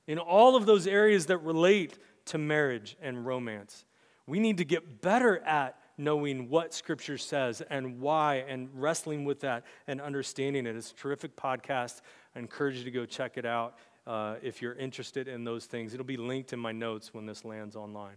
in 0.08 0.18
all 0.18 0.56
of 0.56 0.66
those 0.66 0.88
areas 0.88 1.28
that 1.28 1.38
relate 1.38 1.98
to 2.26 2.38
marriage 2.38 2.98
and 3.02 3.26
romance. 3.26 3.86
We 4.28 4.40
need 4.40 4.58
to 4.58 4.66
get 4.66 5.02
better 5.02 5.40
at 5.40 5.81
knowing 6.02 6.50
what 6.50 6.74
Scripture 6.74 7.18
says 7.18 7.62
and 7.70 8.00
why 8.00 8.44
and 8.48 8.70
wrestling 8.74 9.24
with 9.24 9.40
that 9.42 9.64
and 9.88 10.02
understanding 10.02 10.66
it. 10.66 10.76
It's 10.76 10.92
a 10.92 10.96
terrific 10.96 11.36
podcast. 11.36 12.02
I 12.36 12.40
encourage 12.40 12.78
you 12.78 12.84
to 12.84 12.92
go 12.92 13.06
check 13.06 13.38
it 13.38 13.46
out 13.46 13.78
uh, 14.08 14.36
if 14.42 14.62
you're 14.62 14.74
interested 14.74 15.28
in 15.28 15.44
those 15.44 15.66
things. 15.66 15.94
It'll 15.94 16.06
be 16.06 16.18
linked 16.18 16.54
in 16.54 16.60
my 16.60 16.72
notes 16.72 17.14
when 17.14 17.26
this 17.26 17.46
lands 17.46 17.76
online. 17.76 18.16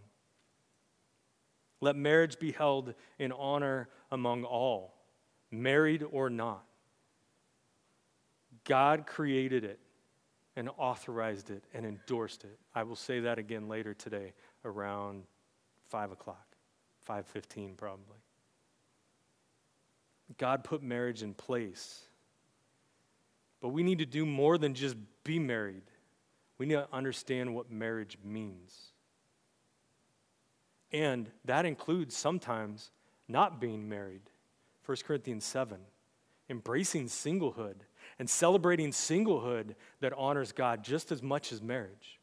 Let 1.81 1.95
marriage 1.95 2.39
be 2.39 2.51
held 2.51 2.93
in 3.19 3.31
honor 3.31 3.89
among 4.11 4.43
all, 4.43 4.95
married 5.51 6.03
or 6.11 6.29
not. 6.29 6.63
God 8.63 9.05
created 9.05 9.63
it 9.63 9.79
and 10.55 10.69
authorized 10.77 11.51
it 11.51 11.63
and 11.73 11.85
endorsed 11.85 12.43
it. 12.43 12.57
I 12.73 12.83
will 12.83 12.95
say 12.95 13.19
that 13.21 13.37
again 13.37 13.67
later 13.67 13.93
today 13.93 14.33
around 14.63 15.23
5 15.89 16.11
o'clock, 16.11 16.54
5.15 17.07 17.77
probably. 17.77 18.17
God 20.37 20.63
put 20.63 20.81
marriage 20.81 21.21
in 21.21 21.33
place. 21.33 22.01
But 23.61 23.69
we 23.69 23.83
need 23.83 23.99
to 23.99 24.05
do 24.05 24.25
more 24.25 24.57
than 24.57 24.73
just 24.73 24.95
be 25.23 25.39
married. 25.39 25.83
We 26.57 26.65
need 26.65 26.75
to 26.75 26.87
understand 26.91 27.53
what 27.53 27.71
marriage 27.71 28.17
means. 28.23 28.91
And 30.91 31.29
that 31.45 31.65
includes 31.65 32.15
sometimes 32.15 32.91
not 33.27 33.59
being 33.59 33.89
married. 33.89 34.21
1 34.85 34.97
Corinthians 35.05 35.43
7. 35.43 35.77
Embracing 36.49 37.07
singlehood 37.07 37.75
and 38.19 38.29
celebrating 38.29 38.91
singlehood 38.91 39.75
that 39.99 40.13
honors 40.13 40.51
God 40.51 40.83
just 40.83 41.11
as 41.11 41.23
much 41.23 41.51
as 41.51 41.61
marriage. 41.61 42.19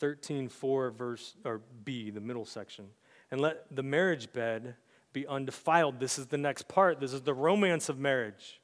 13, 0.00 0.48
4, 0.48 0.90
verse, 0.90 1.34
or 1.44 1.60
B, 1.84 2.10
the 2.10 2.20
middle 2.20 2.44
section. 2.44 2.86
And 3.30 3.40
let 3.40 3.74
the 3.74 3.82
marriage 3.82 4.32
bed 4.32 4.74
be 5.12 5.26
undefiled. 5.26 6.00
This 6.00 6.18
is 6.18 6.26
the 6.26 6.38
next 6.38 6.68
part. 6.68 7.00
This 7.00 7.12
is 7.12 7.22
the 7.22 7.34
romance 7.34 7.88
of 7.88 7.98
marriage. 7.98 8.60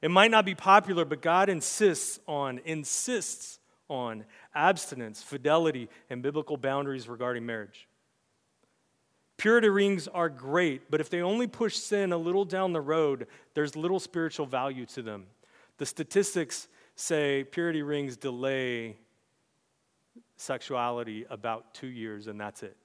It 0.00 0.10
might 0.10 0.30
not 0.30 0.44
be 0.44 0.54
popular, 0.54 1.04
but 1.04 1.22
God 1.22 1.48
insists 1.48 2.20
on, 2.26 2.60
insists 2.64 3.58
on 3.88 4.24
abstinence, 4.54 5.22
fidelity, 5.22 5.88
and 6.08 6.22
biblical 6.22 6.56
boundaries 6.56 7.08
regarding 7.08 7.44
marriage. 7.44 7.88
Purity 9.38 9.68
rings 9.68 10.08
are 10.08 10.28
great, 10.28 10.90
but 10.90 11.00
if 11.00 11.10
they 11.10 11.22
only 11.22 11.46
push 11.46 11.76
sin 11.76 12.12
a 12.12 12.16
little 12.16 12.44
down 12.44 12.72
the 12.72 12.80
road, 12.80 13.26
there's 13.54 13.76
little 13.76 14.00
spiritual 14.00 14.46
value 14.46 14.84
to 14.86 15.02
them. 15.02 15.26
The 15.78 15.86
statistics 15.86 16.68
say 16.96 17.44
purity 17.44 17.82
rings 17.82 18.16
delay 18.16 18.96
sexuality 20.40 21.26
about 21.28 21.74
two 21.74 21.88
years, 21.88 22.26
and 22.26 22.40
that's 22.40 22.62
it. 22.62 22.76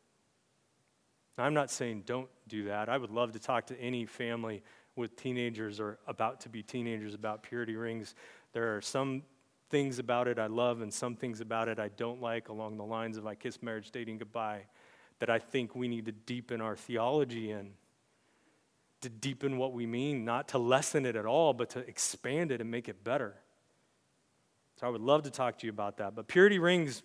Now, 1.38 1.46
I'm 1.46 1.54
not 1.54 1.72
saying 1.72 2.04
don't 2.06 2.30
do 2.48 2.66
that. 2.66 2.89
I 2.89 2.98
would 2.98 3.12
love 3.12 3.32
to 3.32 3.39
talk 3.39 3.68
to 3.68 3.80
any 3.80 4.06
family 4.06 4.63
with 4.96 5.16
teenagers 5.16 5.80
or 5.80 5.98
about 6.08 6.42
to 6.42 6.50
be 6.50 6.62
teenagers 6.62 7.13
about 7.13 7.42
purity 7.42 7.76
rings. 7.76 8.13
There 8.52 8.76
are 8.76 8.82
some 8.82 9.24
things 9.70 9.98
about 9.98 10.28
it 10.28 10.38
I 10.38 10.46
love 10.46 10.82
and 10.82 10.94
some 10.94 11.16
things 11.16 11.42
about 11.42 11.68
it 11.68 11.80
I 11.80 11.88
don't 11.89 12.22
like, 12.22 12.50
along 12.50 12.78
the 12.78 12.84
lines 12.84 13.18
of 13.18 13.26
I 13.26 13.34
kiss 13.34 13.63
marriage, 13.63 13.89
dating 13.89 14.20
goodbye, 14.20 14.66
that 15.20 15.30
I 15.30 15.39
think 15.39 15.76
we 15.76 15.88
need 15.88 16.06
to 16.06 16.12
deepen 16.12 16.62
our 16.62 16.76
theology 16.76 17.50
in. 17.52 17.72
To 19.02 19.10
deepen 19.10 19.58
what 19.58 19.74
we 19.74 19.86
mean, 19.86 20.24
not 20.24 20.50
to 20.50 20.58
lessen 20.58 21.06
it 21.06 21.16
at 21.16 21.26
all, 21.26 21.54
but 21.54 21.72
to 21.72 21.80
expand 21.80 22.52
it 22.52 22.62
and 22.62 22.70
make 22.70 22.88
it 22.88 23.04
better. 23.04 23.36
So 24.80 24.88
I 24.88 24.89
would 24.89 25.02
love 25.02 25.24
to 25.24 25.32
talk 25.32 25.58
to 25.60 25.66
you 25.66 25.72
about 25.72 25.98
that. 25.98 26.16
But 26.16 26.28
purity 26.28 26.60
rings, 26.60 27.04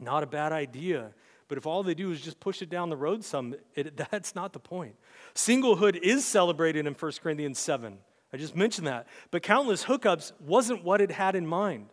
not 0.00 0.22
a 0.22 0.26
bad 0.26 0.52
idea. 0.52 1.12
But 1.48 1.56
if 1.56 1.66
all 1.66 1.82
they 1.82 1.94
do 1.94 2.12
is 2.12 2.20
just 2.20 2.38
push 2.40 2.60
it 2.60 2.68
down 2.68 2.90
the 2.90 2.96
road 2.96 3.24
some, 3.24 3.54
it, 3.74 3.96
that's 4.10 4.34
not 4.34 4.52
the 4.52 4.58
point. 4.58 4.94
Singlehood 5.34 5.96
is 5.96 6.24
celebrated 6.24 6.86
in 6.86 6.94
1 6.94 7.12
Corinthians 7.22 7.58
7. 7.58 7.98
I 8.32 8.36
just 8.36 8.54
mentioned 8.54 8.86
that. 8.86 9.06
But 9.30 9.42
countless 9.42 9.84
hookups 9.84 10.32
wasn't 10.40 10.84
what 10.84 11.00
it 11.00 11.10
had 11.10 11.34
in 11.34 11.46
mind. 11.46 11.88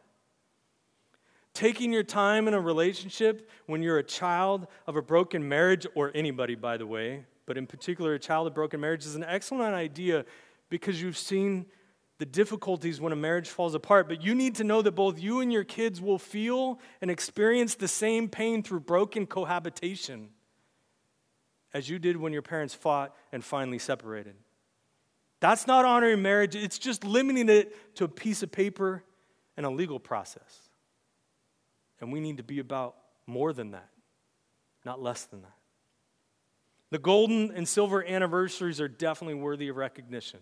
Taking 1.54 1.94
your 1.94 2.04
time 2.04 2.50
in 2.50 2.54
a 2.54 2.60
relationship 2.60 3.50
when 3.66 3.82
you're 3.82 3.98
a 3.98 4.04
child 4.04 4.68
of 4.88 4.98
a 4.98 5.02
broken 5.02 5.48
marriage, 5.48 5.88
or 5.96 6.12
anybody, 6.14 6.56
by 6.56 6.76
the 6.76 6.86
way, 6.86 7.26
but 7.46 7.58
in 7.58 7.66
particular 7.66 8.14
a 8.14 8.20
child 8.20 8.48
of 8.48 8.54
broken 8.54 8.82
marriage, 8.82 9.06
is 9.06 9.16
an 9.16 9.24
excellent 9.24 9.74
idea 9.74 10.26
because 10.68 11.02
you've 11.02 11.18
seen 11.18 11.66
the 12.18 12.26
difficulties 12.26 13.02
when 13.02 13.12
a 13.12 13.16
marriage 13.16 13.50
falls 13.50 13.76
apart. 13.76 14.08
But 14.08 14.24
you 14.24 14.36
need 14.36 14.56
to 14.56 14.64
know 14.64 14.82
that 14.82 14.94
both 14.94 15.20
you 15.20 15.42
and 15.42 15.52
your 15.52 15.64
kids 15.64 16.02
will 16.02 16.20
feel 16.20 16.80
and 17.02 17.12
experience 17.12 17.76
the 17.76 17.88
same 17.88 18.30
pain 18.30 18.64
through 18.64 18.82
broken 18.82 19.26
cohabitation 19.26 20.30
as 21.74 21.90
you 21.90 22.00
did 22.00 22.16
when 22.16 22.32
your 22.32 22.42
parents 22.42 22.74
fought 22.74 23.14
and 23.34 23.44
finally 23.44 23.80
separated. 23.80 24.36
That's 25.42 25.68
not 25.68 25.84
honoring 25.84 26.22
marriage, 26.22 26.56
it's 26.56 26.80
just 26.80 27.04
limiting 27.04 27.50
it 27.50 27.96
to 27.98 28.06
a 28.06 28.08
piece 28.08 28.42
of 28.44 28.52
paper 28.52 29.04
and 29.58 29.66
a 29.66 29.70
legal 29.70 30.00
process. 30.00 30.70
And 32.00 32.14
we 32.14 32.22
need 32.22 32.38
to 32.38 32.44
be 32.44 32.60
about 32.60 32.96
more 33.28 33.52
than 33.52 33.72
that, 33.72 33.90
not 34.86 35.02
less 35.02 35.26
than 35.26 35.42
that. 35.42 35.52
The 36.92 37.00
golden 37.00 37.52
and 37.52 37.68
silver 37.68 38.06
anniversaries 38.06 38.80
are 38.80 38.88
definitely 38.88 39.36
worthy 39.36 39.68
of 39.68 39.76
recognition, 39.76 40.40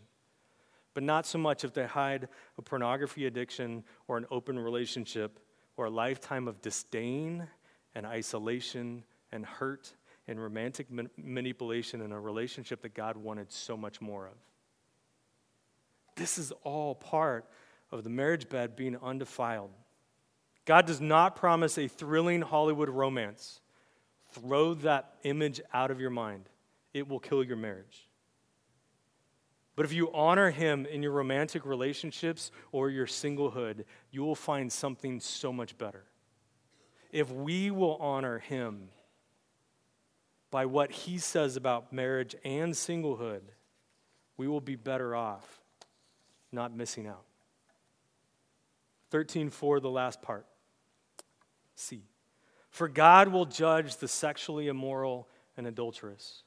but 0.93 1.03
not 1.03 1.25
so 1.25 1.37
much 1.37 1.63
if 1.63 1.73
they 1.73 1.85
hide 1.85 2.27
a 2.57 2.61
pornography 2.61 3.25
addiction 3.25 3.83
or 4.07 4.17
an 4.17 4.25
open 4.31 4.57
relationship 4.59 5.39
or 5.77 5.85
a 5.85 5.89
lifetime 5.89 6.47
of 6.47 6.61
disdain 6.61 7.47
and 7.95 8.05
isolation 8.05 9.03
and 9.31 9.45
hurt 9.45 9.93
and 10.27 10.41
romantic 10.41 10.89
man- 10.91 11.09
manipulation 11.17 12.01
in 12.01 12.11
a 12.11 12.19
relationship 12.19 12.81
that 12.81 12.93
God 12.93 13.17
wanted 13.17 13.51
so 13.51 13.75
much 13.75 13.99
more 14.01 14.27
of. 14.27 14.35
This 16.15 16.37
is 16.37 16.51
all 16.63 16.95
part 16.95 17.45
of 17.91 18.03
the 18.03 18.09
marriage 18.09 18.47
bed 18.47 18.75
being 18.75 18.97
undefiled. 19.01 19.71
God 20.65 20.85
does 20.85 21.01
not 21.01 21.35
promise 21.35 21.77
a 21.77 21.87
thrilling 21.87 22.41
Hollywood 22.41 22.89
romance. 22.89 23.59
Throw 24.31 24.73
that 24.75 25.15
image 25.23 25.59
out 25.73 25.91
of 25.91 25.99
your 25.99 26.09
mind, 26.09 26.49
it 26.93 27.07
will 27.07 27.19
kill 27.19 27.43
your 27.43 27.57
marriage. 27.57 28.07
But 29.75 29.85
if 29.85 29.93
you 29.93 30.11
honor 30.13 30.51
Him 30.51 30.85
in 30.85 31.01
your 31.01 31.11
romantic 31.11 31.65
relationships 31.65 32.51
or 32.71 32.89
your 32.89 33.07
singlehood, 33.07 33.85
you 34.11 34.23
will 34.23 34.35
find 34.35 34.71
something 34.71 35.19
so 35.19 35.51
much 35.51 35.77
better. 35.77 36.03
If 37.11 37.31
we 37.31 37.71
will 37.71 37.95
honor 37.97 38.39
Him 38.39 38.89
by 40.51 40.65
what 40.67 40.91
He 40.91 41.17
says 41.17 41.55
about 41.55 41.91
marriage 41.91 42.35
and 42.45 42.73
singlehood, 42.73 43.41
we 44.37 44.47
will 44.47 44.61
be 44.61 44.75
better 44.75 45.15
off, 45.15 45.61
not 46.51 46.75
missing 46.75 47.07
out. 47.07 47.25
13.4, 49.11 49.81
the 49.81 49.89
last 49.89 50.21
part. 50.21 50.45
C. 51.75 52.03
For 52.69 52.87
God 52.87 53.27
will 53.27 53.45
judge 53.45 53.97
the 53.97 54.07
sexually 54.07 54.67
immoral 54.67 55.27
and 55.55 55.67
adulterous. 55.67 56.43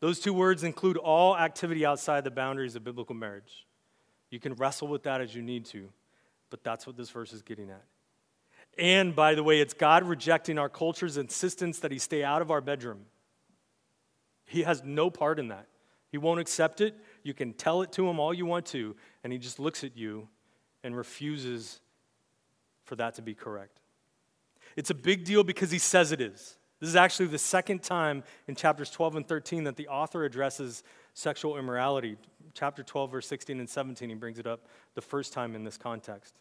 Those 0.00 0.18
two 0.18 0.32
words 0.32 0.64
include 0.64 0.96
all 0.96 1.36
activity 1.36 1.84
outside 1.84 2.24
the 2.24 2.30
boundaries 2.30 2.74
of 2.74 2.84
biblical 2.84 3.14
marriage. 3.14 3.66
You 4.30 4.40
can 4.40 4.54
wrestle 4.54 4.88
with 4.88 5.02
that 5.04 5.20
as 5.20 5.34
you 5.34 5.42
need 5.42 5.66
to, 5.66 5.90
but 6.48 6.64
that's 6.64 6.86
what 6.86 6.96
this 6.96 7.10
verse 7.10 7.32
is 7.32 7.42
getting 7.42 7.70
at. 7.70 7.84
And 8.78 9.14
by 9.14 9.34
the 9.34 9.42
way, 9.42 9.60
it's 9.60 9.74
God 9.74 10.04
rejecting 10.04 10.58
our 10.58 10.68
culture's 10.68 11.16
insistence 11.16 11.80
that 11.80 11.92
he 11.92 11.98
stay 11.98 12.24
out 12.24 12.40
of 12.40 12.50
our 12.50 12.60
bedroom. 12.60 13.00
He 14.46 14.62
has 14.62 14.82
no 14.82 15.10
part 15.10 15.38
in 15.38 15.48
that. 15.48 15.66
He 16.10 16.18
won't 16.18 16.40
accept 16.40 16.80
it. 16.80 16.94
You 17.22 17.34
can 17.34 17.52
tell 17.52 17.82
it 17.82 17.92
to 17.92 18.08
him 18.08 18.18
all 18.18 18.32
you 18.32 18.46
want 18.46 18.66
to, 18.66 18.96
and 19.22 19.32
he 19.32 19.38
just 19.38 19.60
looks 19.60 19.84
at 19.84 19.96
you 19.96 20.28
and 20.82 20.96
refuses 20.96 21.80
for 22.84 22.96
that 22.96 23.14
to 23.16 23.22
be 23.22 23.34
correct. 23.34 23.80
It's 24.76 24.90
a 24.90 24.94
big 24.94 25.24
deal 25.24 25.44
because 25.44 25.70
he 25.70 25.78
says 25.78 26.10
it 26.10 26.20
is. 26.20 26.56
This 26.80 26.88
is 26.88 26.96
actually 26.96 27.26
the 27.26 27.38
second 27.38 27.82
time 27.82 28.24
in 28.48 28.54
chapters 28.54 28.90
12 28.90 29.16
and 29.16 29.28
13 29.28 29.64
that 29.64 29.76
the 29.76 29.88
author 29.88 30.24
addresses 30.24 30.82
sexual 31.12 31.58
immorality. 31.58 32.16
Chapter 32.54 32.82
12, 32.82 33.10
verse 33.10 33.26
16 33.26 33.60
and 33.60 33.68
17, 33.68 34.08
he 34.08 34.14
brings 34.14 34.38
it 34.38 34.46
up 34.46 34.66
the 34.94 35.02
first 35.02 35.32
time 35.32 35.54
in 35.54 35.62
this 35.62 35.76
context. 35.76 36.34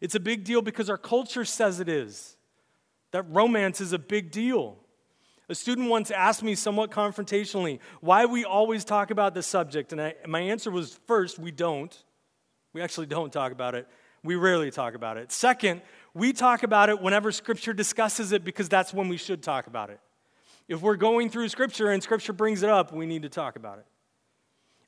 It's 0.00 0.14
a 0.14 0.20
big 0.20 0.44
deal 0.44 0.62
because 0.62 0.88
our 0.88 0.98
culture 0.98 1.44
says 1.44 1.78
it 1.78 1.88
is, 1.88 2.36
that 3.12 3.24
romance 3.28 3.80
is 3.80 3.92
a 3.92 3.98
big 3.98 4.30
deal. 4.30 4.78
A 5.48 5.54
student 5.54 5.90
once 5.90 6.10
asked 6.10 6.42
me 6.42 6.54
somewhat 6.54 6.90
confrontationally 6.90 7.78
why 8.00 8.24
we 8.24 8.44
always 8.44 8.84
talk 8.84 9.10
about 9.10 9.34
this 9.34 9.46
subject, 9.46 9.92
and 9.92 10.00
I, 10.00 10.14
my 10.26 10.40
answer 10.40 10.70
was 10.70 10.98
first, 11.06 11.38
we 11.38 11.50
don't. 11.50 11.94
We 12.72 12.80
actually 12.80 13.06
don't 13.06 13.32
talk 13.32 13.52
about 13.52 13.74
it. 13.74 13.86
We 14.24 14.36
rarely 14.36 14.70
talk 14.70 14.94
about 14.94 15.18
it. 15.18 15.30
Second, 15.30 15.82
we 16.14 16.32
talk 16.32 16.62
about 16.62 16.90
it 16.90 17.00
whenever 17.00 17.32
Scripture 17.32 17.72
discusses 17.72 18.32
it 18.32 18.44
because 18.44 18.68
that's 18.68 18.92
when 18.92 19.08
we 19.08 19.16
should 19.16 19.42
talk 19.42 19.66
about 19.66 19.90
it. 19.90 20.00
If 20.68 20.82
we're 20.82 20.96
going 20.96 21.30
through 21.30 21.48
Scripture 21.48 21.90
and 21.90 22.02
Scripture 22.02 22.32
brings 22.32 22.62
it 22.62 22.70
up, 22.70 22.92
we 22.92 23.06
need 23.06 23.22
to 23.22 23.28
talk 23.28 23.56
about 23.56 23.78
it. 23.78 23.86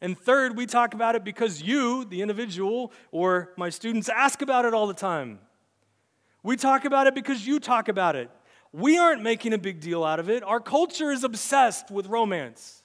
And 0.01 0.19
third, 0.19 0.57
we 0.57 0.67
talk 0.67 0.93
about 0.93 1.15
it 1.15 1.25
because 1.25 1.63
you, 1.63 2.05
the 2.05 2.21
individual, 2.21 2.93
or 3.11 3.53
my 3.57 3.71
students 3.71 4.09
ask 4.09 4.43
about 4.43 4.65
it 4.67 4.75
all 4.75 4.87
the 4.87 4.95
time. 4.95 5.39
We 6.43 6.57
talk 6.57 6.85
about 6.85 7.07
it 7.07 7.15
because 7.15 7.47
you 7.47 7.59
talk 7.59 7.89
about 7.89 8.17
it. 8.17 8.31
We 8.73 8.99
aren't 8.99 9.23
making 9.23 9.55
a 9.55 9.59
big 9.59 9.81
deal 9.81 10.05
out 10.05 10.21
of 10.21 10.29
it. 10.29 10.43
Our 10.43 10.61
culture 10.61 11.11
is 11.11 11.25
obsessed 11.25 11.91
with 11.91 12.07
romance. 12.07 12.83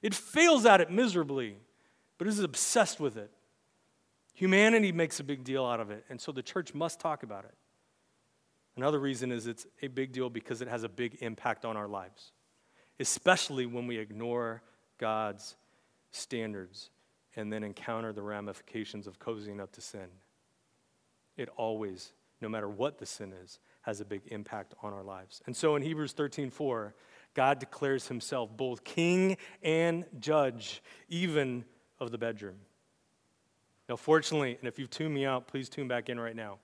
It 0.00 0.14
fails 0.14 0.64
at 0.66 0.80
it 0.80 0.90
miserably, 0.90 1.56
but 2.18 2.28
it 2.28 2.30
is 2.30 2.40
obsessed 2.40 3.00
with 3.00 3.16
it. 3.16 3.30
Humanity 4.34 4.92
makes 4.92 5.18
a 5.18 5.24
big 5.24 5.42
deal 5.42 5.64
out 5.64 5.80
of 5.80 5.90
it, 5.90 6.04
and 6.08 6.20
so 6.20 6.30
the 6.30 6.42
church 6.42 6.74
must 6.74 7.00
talk 7.00 7.22
about 7.22 7.44
it. 7.44 7.54
Another 8.76 8.98
reason 8.98 9.30
is 9.30 9.46
it's 9.46 9.66
a 9.82 9.88
big 9.88 10.12
deal 10.12 10.28
because 10.28 10.60
it 10.60 10.68
has 10.68 10.82
a 10.82 10.88
big 10.88 11.18
impact 11.20 11.64
on 11.64 11.76
our 11.76 11.86
lives, 11.88 12.32
especially 12.98 13.66
when 13.66 13.86
we 13.86 13.98
ignore 13.98 14.62
God's 14.98 15.56
standards 16.10 16.90
and 17.36 17.52
then 17.52 17.62
encounter 17.62 18.12
the 18.12 18.22
ramifications 18.22 19.06
of 19.06 19.18
cozying 19.18 19.60
up 19.60 19.72
to 19.72 19.80
sin. 19.80 20.08
It 21.36 21.48
always, 21.56 22.12
no 22.40 22.48
matter 22.48 22.68
what 22.68 22.98
the 22.98 23.06
sin 23.06 23.32
is, 23.44 23.58
has 23.82 24.00
a 24.00 24.04
big 24.04 24.22
impact 24.26 24.74
on 24.82 24.92
our 24.92 25.02
lives. 25.02 25.42
And 25.46 25.56
so 25.56 25.76
in 25.76 25.82
Hebrews 25.82 26.12
13 26.12 26.50
4, 26.50 26.94
God 27.34 27.58
declares 27.58 28.08
himself 28.08 28.56
both 28.56 28.84
king 28.84 29.36
and 29.62 30.04
judge, 30.20 30.82
even 31.08 31.64
of 31.98 32.10
the 32.10 32.18
bedroom. 32.18 32.56
Now, 33.88 33.96
fortunately, 33.96 34.56
and 34.58 34.68
if 34.68 34.78
you've 34.78 34.90
tuned 34.90 35.12
me 35.12 35.26
out, 35.26 35.46
please 35.46 35.68
tune 35.68 35.88
back 35.88 36.08
in 36.08 36.18
right 36.18 36.34
now. 36.34 36.58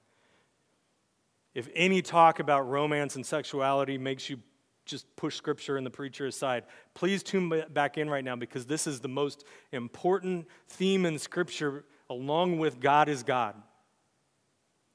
If 1.54 1.68
any 1.74 2.02
talk 2.02 2.38
about 2.38 2.68
romance 2.68 3.16
and 3.16 3.26
sexuality 3.26 3.98
makes 3.98 4.30
you 4.30 4.38
just 4.86 5.14
push 5.16 5.36
scripture 5.36 5.76
and 5.76 5.86
the 5.86 5.90
preacher 5.90 6.26
aside, 6.26 6.64
please 6.94 7.22
tune 7.22 7.64
back 7.70 7.98
in 7.98 8.08
right 8.08 8.24
now 8.24 8.36
because 8.36 8.66
this 8.66 8.86
is 8.86 9.00
the 9.00 9.08
most 9.08 9.44
important 9.72 10.46
theme 10.68 11.06
in 11.06 11.18
scripture 11.18 11.84
along 12.08 12.58
with 12.58 12.80
God 12.80 13.08
is 13.08 13.22
God. 13.22 13.54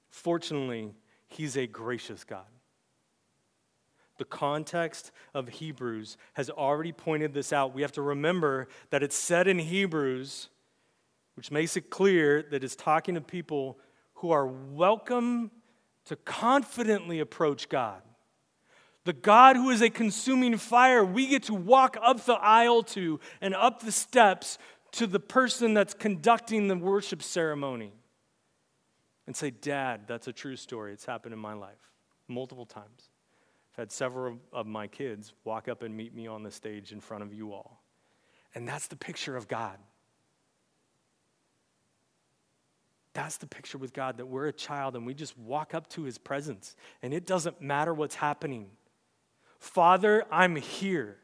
Fortunately, 0.09 0.93
He's 1.27 1.57
a 1.57 1.67
gracious 1.67 2.23
God. 2.23 2.45
The 4.17 4.25
context 4.25 5.11
of 5.33 5.49
Hebrews 5.49 6.17
has 6.33 6.49
already 6.49 6.93
pointed 6.93 7.33
this 7.33 7.51
out. 7.51 7.73
We 7.73 7.81
have 7.81 7.91
to 7.93 8.01
remember 8.01 8.67
that 8.89 9.03
it's 9.03 9.15
said 9.15 9.47
in 9.47 9.59
Hebrews, 9.59 10.49
which 11.35 11.51
makes 11.51 11.75
it 11.75 11.89
clear 11.89 12.43
that 12.51 12.63
it's 12.63 12.77
talking 12.77 13.15
to 13.15 13.21
people 13.21 13.77
who 14.15 14.31
are 14.31 14.47
welcome 14.47 15.51
to 16.05 16.15
confidently 16.15 17.19
approach 17.19 17.69
God. 17.69 18.01
The 19.03 19.13
God 19.13 19.55
who 19.55 19.69
is 19.69 19.81
a 19.81 19.89
consuming 19.89 20.57
fire, 20.57 21.05
we 21.05 21.27
get 21.27 21.43
to 21.43 21.53
walk 21.53 21.97
up 22.01 22.25
the 22.25 22.33
aisle 22.33 22.83
to 22.83 23.19
and 23.39 23.53
up 23.53 23.81
the 23.81 23.91
steps 23.91 24.57
to 24.93 25.05
the 25.05 25.19
person 25.19 25.73
that's 25.73 25.93
conducting 25.93 26.67
the 26.67 26.75
worship 26.75 27.21
ceremony 27.21 27.93
and 29.27 29.35
say, 29.35 29.51
Dad, 29.51 30.01
that's 30.07 30.27
a 30.27 30.33
true 30.33 30.55
story. 30.55 30.93
It's 30.93 31.05
happened 31.05 31.33
in 31.33 31.39
my 31.39 31.53
life 31.53 31.91
multiple 32.27 32.65
times. 32.65 33.09
I've 33.73 33.77
had 33.77 33.91
several 33.91 34.39
of 34.53 34.65
my 34.65 34.87
kids 34.87 35.33
walk 35.43 35.67
up 35.67 35.83
and 35.83 35.95
meet 35.95 36.15
me 36.15 36.27
on 36.27 36.43
the 36.43 36.51
stage 36.51 36.91
in 36.91 36.99
front 36.99 37.23
of 37.23 37.33
you 37.33 37.53
all. 37.53 37.83
And 38.55 38.67
that's 38.67 38.87
the 38.87 38.95
picture 38.95 39.35
of 39.35 39.47
God. 39.47 39.77
That's 43.15 43.37
the 43.37 43.47
picture 43.47 43.77
with 43.77 43.93
God 43.93 44.17
that 44.17 44.25
we're 44.25 44.47
a 44.47 44.53
child 44.53 44.97
and 44.97 45.05
we 45.05 45.13
just 45.13 45.37
walk 45.37 45.73
up 45.73 45.87
to 45.91 46.03
his 46.03 46.17
presence 46.17 46.75
and 47.01 47.13
it 47.13 47.25
doesn't 47.25 47.61
matter 47.61 47.93
what's 47.93 48.15
happening. 48.15 48.67
Father, 49.57 50.25
I'm 50.29 50.57
here. 50.57 51.17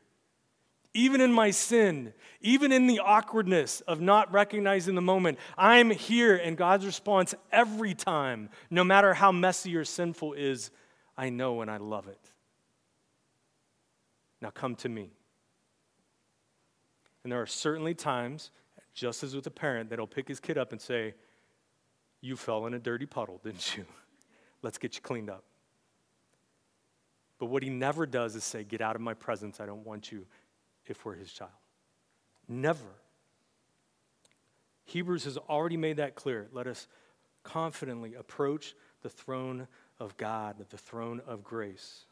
Even 0.94 1.20
in 1.20 1.34
my 1.34 1.52
sin, 1.52 2.14
even 2.40 2.72
in 2.72 2.88
the 2.88 3.00
awkwardness 3.00 3.82
of 3.82 4.00
not 4.00 4.32
recognizing 4.32 4.96
the 4.96 5.02
moment, 5.02 5.38
I'm 5.58 5.90
here. 5.90 6.38
And 6.38 6.58
God's 6.58 6.86
response 6.86 7.36
every 7.52 7.94
time, 7.94 8.50
no 8.70 8.86
matter 8.86 9.14
how 9.14 9.34
messy 9.34 9.76
or 9.76 9.84
sinful 9.84 10.34
is, 10.34 10.72
I 11.18 11.30
know 11.30 11.62
and 11.62 11.70
I 11.70 11.78
love 11.78 12.08
it. 12.08 12.32
Now 14.42 14.50
come 14.50 14.76
to 14.78 14.90
me. 14.90 15.12
And 17.24 17.32
there 17.32 17.42
are 17.42 17.48
certainly 17.48 17.94
times, 17.94 18.52
just 18.94 19.24
as 19.24 19.36
with 19.36 19.46
a 19.48 19.52
parent, 19.52 19.90
that'll 19.90 20.08
pick 20.08 20.30
his 20.30 20.40
kid 20.40 20.58
up 20.58 20.72
and 20.72 20.82
say, 20.82 21.16
you 22.22 22.36
fell 22.36 22.66
in 22.68 22.74
a 22.74 22.80
dirty 22.80 23.06
puddle, 23.06 23.42
didn't 23.44 23.76
you? 23.76 23.86
Let's 24.62 24.78
get 24.78 24.96
you 24.96 25.02
cleaned 25.02 25.30
up. 25.30 25.44
But 27.40 27.48
what 27.48 27.64
he 27.64 27.70
never 27.70 28.06
does 28.06 28.36
is 28.36 28.44
say, 28.44 28.64
Get 28.64 28.82
out 28.82 28.96
of 28.96 29.02
my 29.02 29.16
presence. 29.16 29.60
I 29.60 29.66
don't 29.66 29.86
want 29.86 30.12
you 30.12 30.26
if 30.86 31.04
we're 31.04 31.16
his 31.16 31.34
child. 31.34 31.52
Never. 32.48 32.86
Hebrews 34.86 35.24
has 35.24 35.38
already 35.38 35.78
made 35.78 35.98
that 35.98 36.16
clear. 36.16 36.48
Let 36.52 36.68
us 36.68 36.88
confidently 37.44 38.14
approach 38.14 38.76
the 39.02 39.10
throne 39.10 39.68
of 40.00 40.18
God, 40.18 40.58
the 40.70 40.78
throne 40.78 41.22
of 41.26 41.44
grace. 41.44 42.06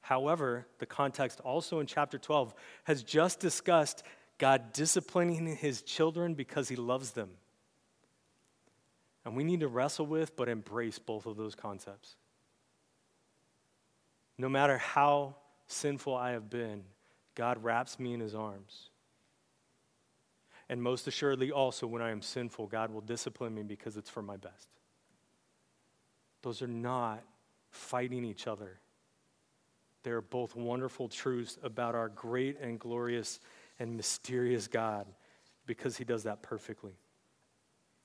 However, 0.00 0.66
the 0.78 0.86
context 0.86 1.40
also 1.40 1.80
in 1.80 1.86
chapter 1.86 2.18
12 2.18 2.54
has 2.84 3.02
just 3.02 3.40
discussed 3.40 4.02
God 4.38 4.72
disciplining 4.72 5.56
his 5.56 5.82
children 5.82 6.34
because 6.34 6.68
he 6.68 6.76
loves 6.76 7.12
them. 7.12 7.30
And 9.24 9.36
we 9.36 9.44
need 9.44 9.60
to 9.60 9.68
wrestle 9.68 10.06
with 10.06 10.36
but 10.36 10.48
embrace 10.48 10.98
both 10.98 11.26
of 11.26 11.36
those 11.36 11.54
concepts. 11.54 12.16
No 14.36 14.48
matter 14.48 14.78
how 14.78 15.36
sinful 15.66 16.14
I 16.14 16.32
have 16.32 16.50
been, 16.50 16.84
God 17.34 17.62
wraps 17.62 17.98
me 17.98 18.12
in 18.14 18.20
his 18.20 18.34
arms. 18.34 18.90
And 20.68 20.82
most 20.82 21.06
assuredly, 21.06 21.52
also, 21.52 21.86
when 21.86 22.02
I 22.02 22.10
am 22.10 22.22
sinful, 22.22 22.66
God 22.66 22.92
will 22.92 23.02
discipline 23.02 23.54
me 23.54 23.62
because 23.62 23.96
it's 23.96 24.10
for 24.10 24.22
my 24.22 24.36
best. 24.36 24.68
Those 26.42 26.62
are 26.62 26.66
not 26.66 27.22
fighting 27.70 28.24
each 28.24 28.46
other, 28.46 28.78
They 30.04 30.10
are 30.10 30.20
both 30.20 30.54
wonderful 30.54 31.08
truths 31.08 31.58
about 31.62 31.94
our 31.94 32.08
great 32.08 32.60
and 32.60 32.78
glorious 32.78 33.40
and 33.78 33.96
mysterious 33.96 34.68
God 34.68 35.06
because 35.66 35.96
he 35.96 36.04
does 36.04 36.24
that 36.24 36.42
perfectly. 36.42 36.92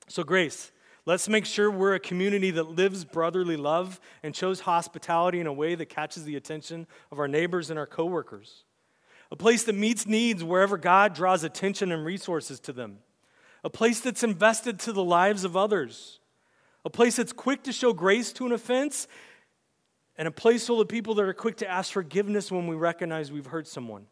So, 0.08 0.24
Grace, 0.24 0.72
let's 1.06 1.28
make 1.28 1.46
sure 1.46 1.70
we're 1.70 1.94
a 1.94 2.00
community 2.00 2.50
that 2.52 2.70
lives 2.70 3.04
brotherly 3.04 3.56
love 3.56 4.00
and 4.22 4.34
shows 4.34 4.60
hospitality 4.60 5.40
in 5.40 5.46
a 5.46 5.52
way 5.52 5.74
that 5.74 5.86
catches 5.86 6.24
the 6.24 6.36
attention 6.36 6.86
of 7.10 7.18
our 7.18 7.28
neighbors 7.28 7.70
and 7.70 7.78
our 7.78 7.86
coworkers. 7.86 8.64
A 9.30 9.36
place 9.36 9.62
that 9.64 9.74
meets 9.74 10.06
needs 10.06 10.42
wherever 10.42 10.76
God 10.76 11.14
draws 11.14 11.44
attention 11.44 11.92
and 11.92 12.04
resources 12.04 12.58
to 12.60 12.72
them. 12.72 12.98
A 13.62 13.70
place 13.70 14.00
that's 14.00 14.22
invested 14.22 14.78
to 14.80 14.92
the 14.92 15.04
lives 15.04 15.44
of 15.44 15.56
others. 15.56 16.18
A 16.84 16.90
place 16.90 17.16
that's 17.16 17.32
quick 17.32 17.62
to 17.64 17.72
show 17.72 17.92
grace 17.92 18.32
to 18.32 18.46
an 18.46 18.52
offense. 18.52 19.06
And 20.16 20.26
a 20.26 20.32
place 20.32 20.66
full 20.66 20.80
of 20.80 20.88
people 20.88 21.14
that 21.14 21.24
are 21.24 21.32
quick 21.32 21.56
to 21.58 21.70
ask 21.70 21.92
forgiveness 21.92 22.50
when 22.50 22.66
we 22.66 22.74
recognize 22.74 23.30
we've 23.30 23.46
hurt 23.46 23.68
someone. 23.68 24.06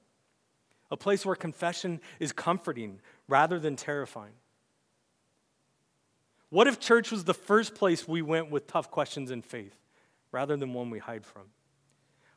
A 0.90 0.96
place 0.96 1.26
where 1.26 1.36
confession 1.36 2.00
is 2.20 2.32
comforting 2.32 3.00
rather 3.26 3.58
than 3.58 3.76
terrifying. 3.76 4.32
What 6.50 6.66
if 6.66 6.80
church 6.80 7.10
was 7.10 7.24
the 7.24 7.34
first 7.34 7.74
place 7.74 8.08
we 8.08 8.22
went 8.22 8.50
with 8.50 8.66
tough 8.66 8.90
questions 8.90 9.30
in 9.30 9.42
faith 9.42 9.76
rather 10.32 10.56
than 10.56 10.72
one 10.72 10.90
we 10.90 10.98
hide 10.98 11.26
from? 11.26 11.44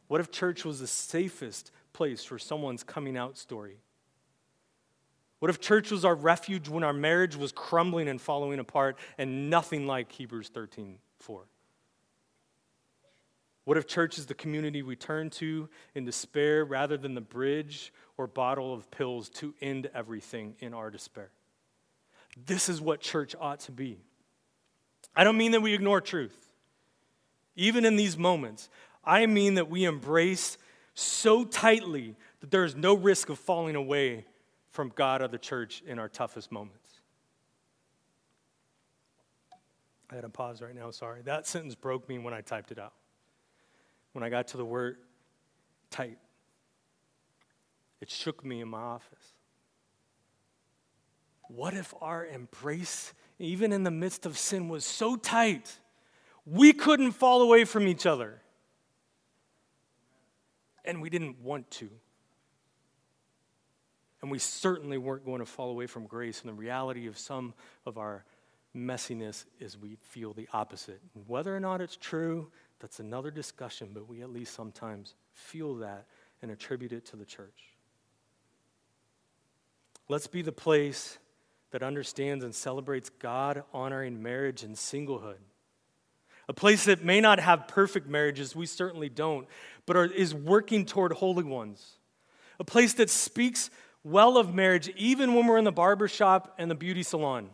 What 0.08 0.20
if 0.20 0.32
church 0.32 0.66
was 0.66 0.80
the 0.80 0.88
safest 0.88 1.72
place 1.94 2.24
for 2.24 2.38
someone's 2.38 2.84
coming 2.84 3.16
out 3.16 3.38
story? 3.38 3.78
What 5.40 5.50
if 5.50 5.62
church 5.62 5.90
was 5.90 6.04
our 6.04 6.14
refuge 6.14 6.68
when 6.68 6.84
our 6.84 6.94
marriage 6.94 7.36
was 7.36 7.52
crumbling 7.52 8.10
and 8.10 8.20
falling 8.20 8.60
apart 8.60 8.98
and 9.18 9.50
nothing 9.50 9.88
like 9.88 10.12
Hebrews 10.12 10.50
13 10.50 10.98
4? 11.20 11.44
What 13.64 13.78
if 13.78 13.88
church 13.88 14.18
is 14.18 14.26
the 14.26 14.34
community 14.34 14.82
we 14.82 14.96
turn 14.96 15.30
to 15.32 15.70
in 15.96 16.04
despair 16.04 16.66
rather 16.66 16.98
than 16.98 17.16
the 17.16 17.22
bridge 17.22 17.94
or 18.18 18.28
bottle 18.28 18.74
of 18.74 18.92
pills 18.92 19.30
to 19.30 19.54
end 19.62 19.90
everything 19.94 20.56
in 20.60 20.74
our 20.74 20.92
despair? 20.92 21.32
This 22.38 22.70
is 22.70 22.82
what 22.82 23.02
church 23.02 23.36
ought 23.40 23.62
to 23.62 23.72
be. 23.72 24.00
I 25.16 25.24
don't 25.24 25.38
mean 25.38 25.52
that 25.52 25.62
we 25.62 25.74
ignore 25.74 26.02
truth, 26.02 26.38
even 27.56 27.86
in 27.86 27.96
these 27.96 28.18
moments. 28.18 28.70
I 29.04 29.26
mean 29.26 29.56
that 29.56 29.70
we 29.70 29.84
embrace 29.84 30.58
so 30.94 31.44
tightly 31.44 32.16
that 32.40 32.52
there 32.52 32.64
is 32.64 32.76
no 32.76 32.96
risk 32.96 33.30
of 33.30 33.40
falling 33.40 33.76
away 33.76 34.26
from 34.70 34.90
God 34.96 35.22
or 35.22 35.28
the 35.28 35.38
church 35.38 35.84
in 35.86 36.00
our 36.00 36.08
toughest 36.08 36.52
moments. 36.52 37.02
I 40.10 40.16
had 40.16 40.22
to 40.22 40.30
pause 40.30 40.62
right 40.62 40.76
now, 40.76 40.92
sorry. 40.92 41.22
That 41.22 41.48
sentence 41.48 41.76
broke 41.76 42.08
me 42.10 42.20
when 42.20 42.34
I 42.34 42.42
typed 42.42 42.72
it 42.72 42.80
out. 42.80 42.94
When 44.12 44.24
I 44.24 44.30
got 44.30 44.48
to 44.50 44.58
the 44.58 44.66
word 44.66 44.98
tight, 45.90 46.18
it 48.02 48.10
shook 48.10 48.44
me 48.44 48.62
in 48.62 48.68
my 48.68 48.82
office. 48.82 49.34
What 51.56 51.74
if 51.74 51.94
our 52.02 52.26
embrace, 52.26 53.14
even 53.40 53.74
in 53.74 53.84
the 53.84 53.92
midst 53.92 54.26
of 54.26 54.38
sin, 54.38 54.70
was 54.70 54.86
so 54.86 55.16
tight 55.16 55.72
we 56.46 56.74
couldn't 56.74 57.12
fall 57.12 57.42
away 57.42 57.66
from 57.66 57.88
each 57.88 58.06
other? 58.06 58.42
And 60.86 61.02
we 61.02 61.10
didn't 61.10 61.42
want 61.42 61.70
to. 61.72 61.90
And 64.22 64.32
we 64.32 64.40
certainly 64.40 64.98
weren't 64.98 65.26
going 65.26 65.40
to 65.40 65.46
fall 65.46 65.70
away 65.70 65.88
from 65.88 66.06
grace. 66.06 66.42
And 66.42 66.50
the 66.50 66.54
reality 66.54 67.08
of 67.08 67.18
some 67.18 67.54
of 67.86 67.98
our 67.98 68.24
messiness 68.76 69.46
is 69.60 69.78
we 69.78 69.98
feel 70.02 70.34
the 70.34 70.48
opposite. 70.54 71.02
And 71.16 71.24
whether 71.28 71.56
or 71.56 71.60
not 71.60 71.82
it's 71.82 71.98
true, 71.98 72.50
that's 72.80 73.00
another 73.00 73.30
discussion, 73.30 73.90
but 73.94 74.08
we 74.08 74.22
at 74.22 74.32
least 74.32 74.54
sometimes 74.54 75.16
feel 75.34 75.76
that 75.76 76.06
and 76.42 76.50
attribute 76.50 76.94
it 76.94 77.06
to 77.08 77.16
the 77.16 77.26
church. 77.26 77.76
Let's 80.08 80.28
be 80.28 80.42
the 80.42 80.52
place 80.52 81.18
that 81.72 81.84
understands 81.84 82.44
and 82.44 82.54
celebrates 82.54 83.10
God 83.10 83.64
honoring 83.74 84.22
marriage 84.22 84.64
and 84.64 84.76
singlehood. 84.76 85.38
A 86.48 86.54
place 86.54 86.86
that 86.86 87.04
may 87.04 87.22
not 87.22 87.40
have 87.40 87.68
perfect 87.68 88.08
marriages, 88.08 88.56
we 88.56 88.66
certainly 88.66 89.10
don't, 89.10 89.48
but 89.86 89.96
are, 89.96 90.06
is 90.06 90.36
working 90.36 90.86
toward 90.86 91.14
holy 91.14 91.44
ones. 91.44 91.98
A 92.60 92.64
place 92.64 92.94
that 92.96 93.10
speaks 93.10 93.70
well 94.04 94.38
of 94.38 94.54
marriage 94.54 94.90
even 94.98 95.34
when 95.34 95.48
we're 95.48 95.58
in 95.58 95.64
the 95.64 95.72
barber 95.72 96.08
shop 96.08 96.56
and 96.58 96.70
the 96.70 96.76
beauty 96.76 97.04
salon. 97.04 97.50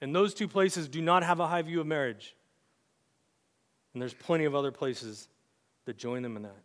And 0.00 0.14
those 0.14 0.32
two 0.32 0.48
places 0.48 0.88
do 0.88 1.02
not 1.02 1.24
have 1.24 1.40
a 1.40 1.46
high 1.46 1.62
view 1.62 1.80
of 1.80 1.86
marriage. 1.86 2.34
And 3.92 4.00
there's 4.00 4.14
plenty 4.14 4.44
of 4.44 4.54
other 4.54 4.70
places 4.70 5.28
that 5.84 5.98
join 5.98 6.22
them 6.22 6.36
in 6.36 6.42
that. 6.42 6.62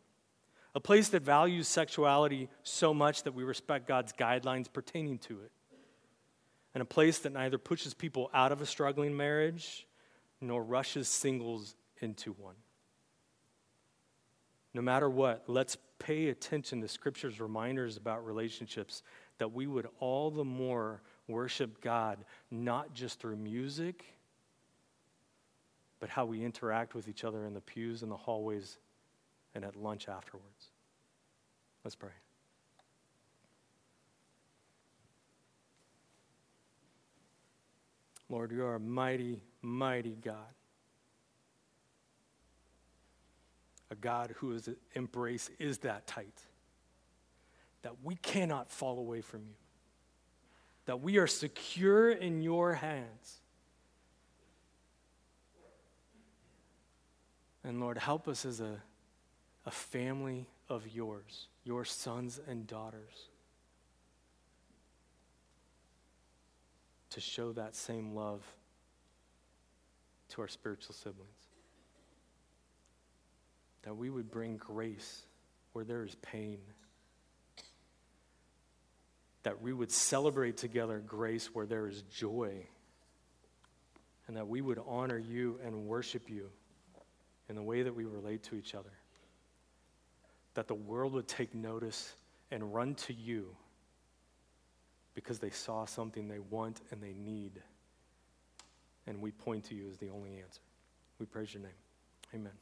A 0.75 0.79
place 0.79 1.09
that 1.09 1.23
values 1.23 1.67
sexuality 1.67 2.49
so 2.63 2.93
much 2.93 3.23
that 3.23 3.33
we 3.33 3.43
respect 3.43 3.87
God's 3.87 4.13
guidelines 4.13 4.71
pertaining 4.71 5.17
to 5.19 5.39
it 5.41 5.51
and 6.73 6.81
a 6.81 6.85
place 6.85 7.19
that 7.19 7.33
neither 7.33 7.57
pushes 7.57 7.93
people 7.93 8.29
out 8.33 8.51
of 8.51 8.61
a 8.61 8.65
struggling 8.65 9.15
marriage 9.15 9.87
nor 10.41 10.63
rushes 10.63 11.07
singles 11.07 11.75
into 12.01 12.31
one. 12.33 12.55
No 14.73 14.81
matter 14.81 15.09
what, 15.09 15.43
let's 15.47 15.77
pay 15.99 16.29
attention 16.29 16.81
to 16.81 16.87
Scripture's 16.87 17.39
reminders 17.39 17.95
about 17.95 18.25
relationships 18.25 19.03
that 19.37 19.53
we 19.53 19.67
would 19.67 19.87
all 19.99 20.31
the 20.31 20.43
more 20.43 21.01
worship 21.27 21.81
God, 21.81 22.25
not 22.51 22.93
just 22.93 23.19
through 23.19 23.37
music, 23.37 24.03
but 25.99 26.09
how 26.09 26.25
we 26.25 26.43
interact 26.43 26.95
with 26.95 27.07
each 27.07 27.23
other 27.23 27.45
in 27.45 27.53
the 27.53 27.61
pews, 27.61 28.03
in 28.03 28.09
the 28.09 28.17
hallways, 28.17 28.77
and 29.55 29.63
at 29.63 29.75
lunch 29.75 30.09
afterwards. 30.09 30.71
Let's 31.83 31.95
pray. 31.95 32.11
Lord, 38.29 38.51
you 38.51 38.63
are 38.63 38.75
a 38.75 38.79
mighty, 38.79 39.41
mighty 39.61 40.15
God. 40.21 40.37
A 43.91 43.95
God 43.95 44.33
whose 44.37 44.69
embrace 44.93 45.49
is 45.59 45.79
that 45.79 46.07
tight, 46.07 46.41
that 47.83 47.93
we 48.03 48.15
cannot 48.15 48.71
fall 48.71 48.97
away 48.97 49.21
from 49.21 49.41
you, 49.41 49.55
that 50.85 51.01
we 51.01 51.17
are 51.17 51.27
secure 51.27 52.11
in 52.11 52.41
your 52.41 52.73
hands. 52.73 53.41
And 57.63 57.79
Lord, 57.79 57.97
help 57.97 58.27
us 58.27 58.45
as 58.45 58.59
a, 58.59 58.81
a 59.65 59.71
family 59.71 60.47
of 60.69 60.87
yours, 60.87 61.47
your 61.63 61.85
sons 61.85 62.39
and 62.47 62.65
daughters. 62.65 63.29
To 67.13 67.21
show 67.21 67.51
that 67.53 67.75
same 67.75 68.15
love 68.15 68.41
to 70.29 70.41
our 70.41 70.47
spiritual 70.47 70.95
siblings. 70.95 71.29
That 73.83 73.95
we 73.95 74.09
would 74.09 74.31
bring 74.31 74.57
grace 74.57 75.23
where 75.73 75.85
there 75.85 76.03
is 76.03 76.15
pain. 76.15 76.57
That 79.43 79.61
we 79.61 79.73
would 79.73 79.91
celebrate 79.91 80.57
together 80.57 81.03
grace 81.05 81.53
where 81.53 81.65
there 81.65 81.87
is 81.87 82.01
joy. 82.03 82.65
And 84.27 84.37
that 84.37 84.47
we 84.47 84.61
would 84.61 84.79
honor 84.87 85.17
you 85.17 85.59
and 85.63 85.85
worship 85.85 86.29
you 86.29 86.49
in 87.49 87.55
the 87.55 87.63
way 87.63 87.83
that 87.83 87.93
we 87.93 88.05
relate 88.05 88.43
to 88.43 88.55
each 88.55 88.73
other. 88.73 88.93
That 90.55 90.67
the 90.67 90.75
world 90.75 91.13
would 91.13 91.27
take 91.27 91.53
notice 91.53 92.15
and 92.49 92.73
run 92.73 92.95
to 92.95 93.13
you 93.13 93.55
because 95.13 95.39
they 95.39 95.49
saw 95.49 95.85
something 95.85 96.27
they 96.27 96.39
want 96.39 96.81
and 96.91 97.01
they 97.01 97.13
need. 97.13 97.61
And 99.05 99.21
we 99.21 99.31
point 99.31 99.65
to 99.65 99.75
you 99.75 99.89
as 99.89 99.97
the 99.97 100.09
only 100.09 100.37
answer. 100.41 100.61
We 101.19 101.25
praise 101.25 101.53
your 101.53 101.63
name. 101.63 101.71
Amen. 102.33 102.53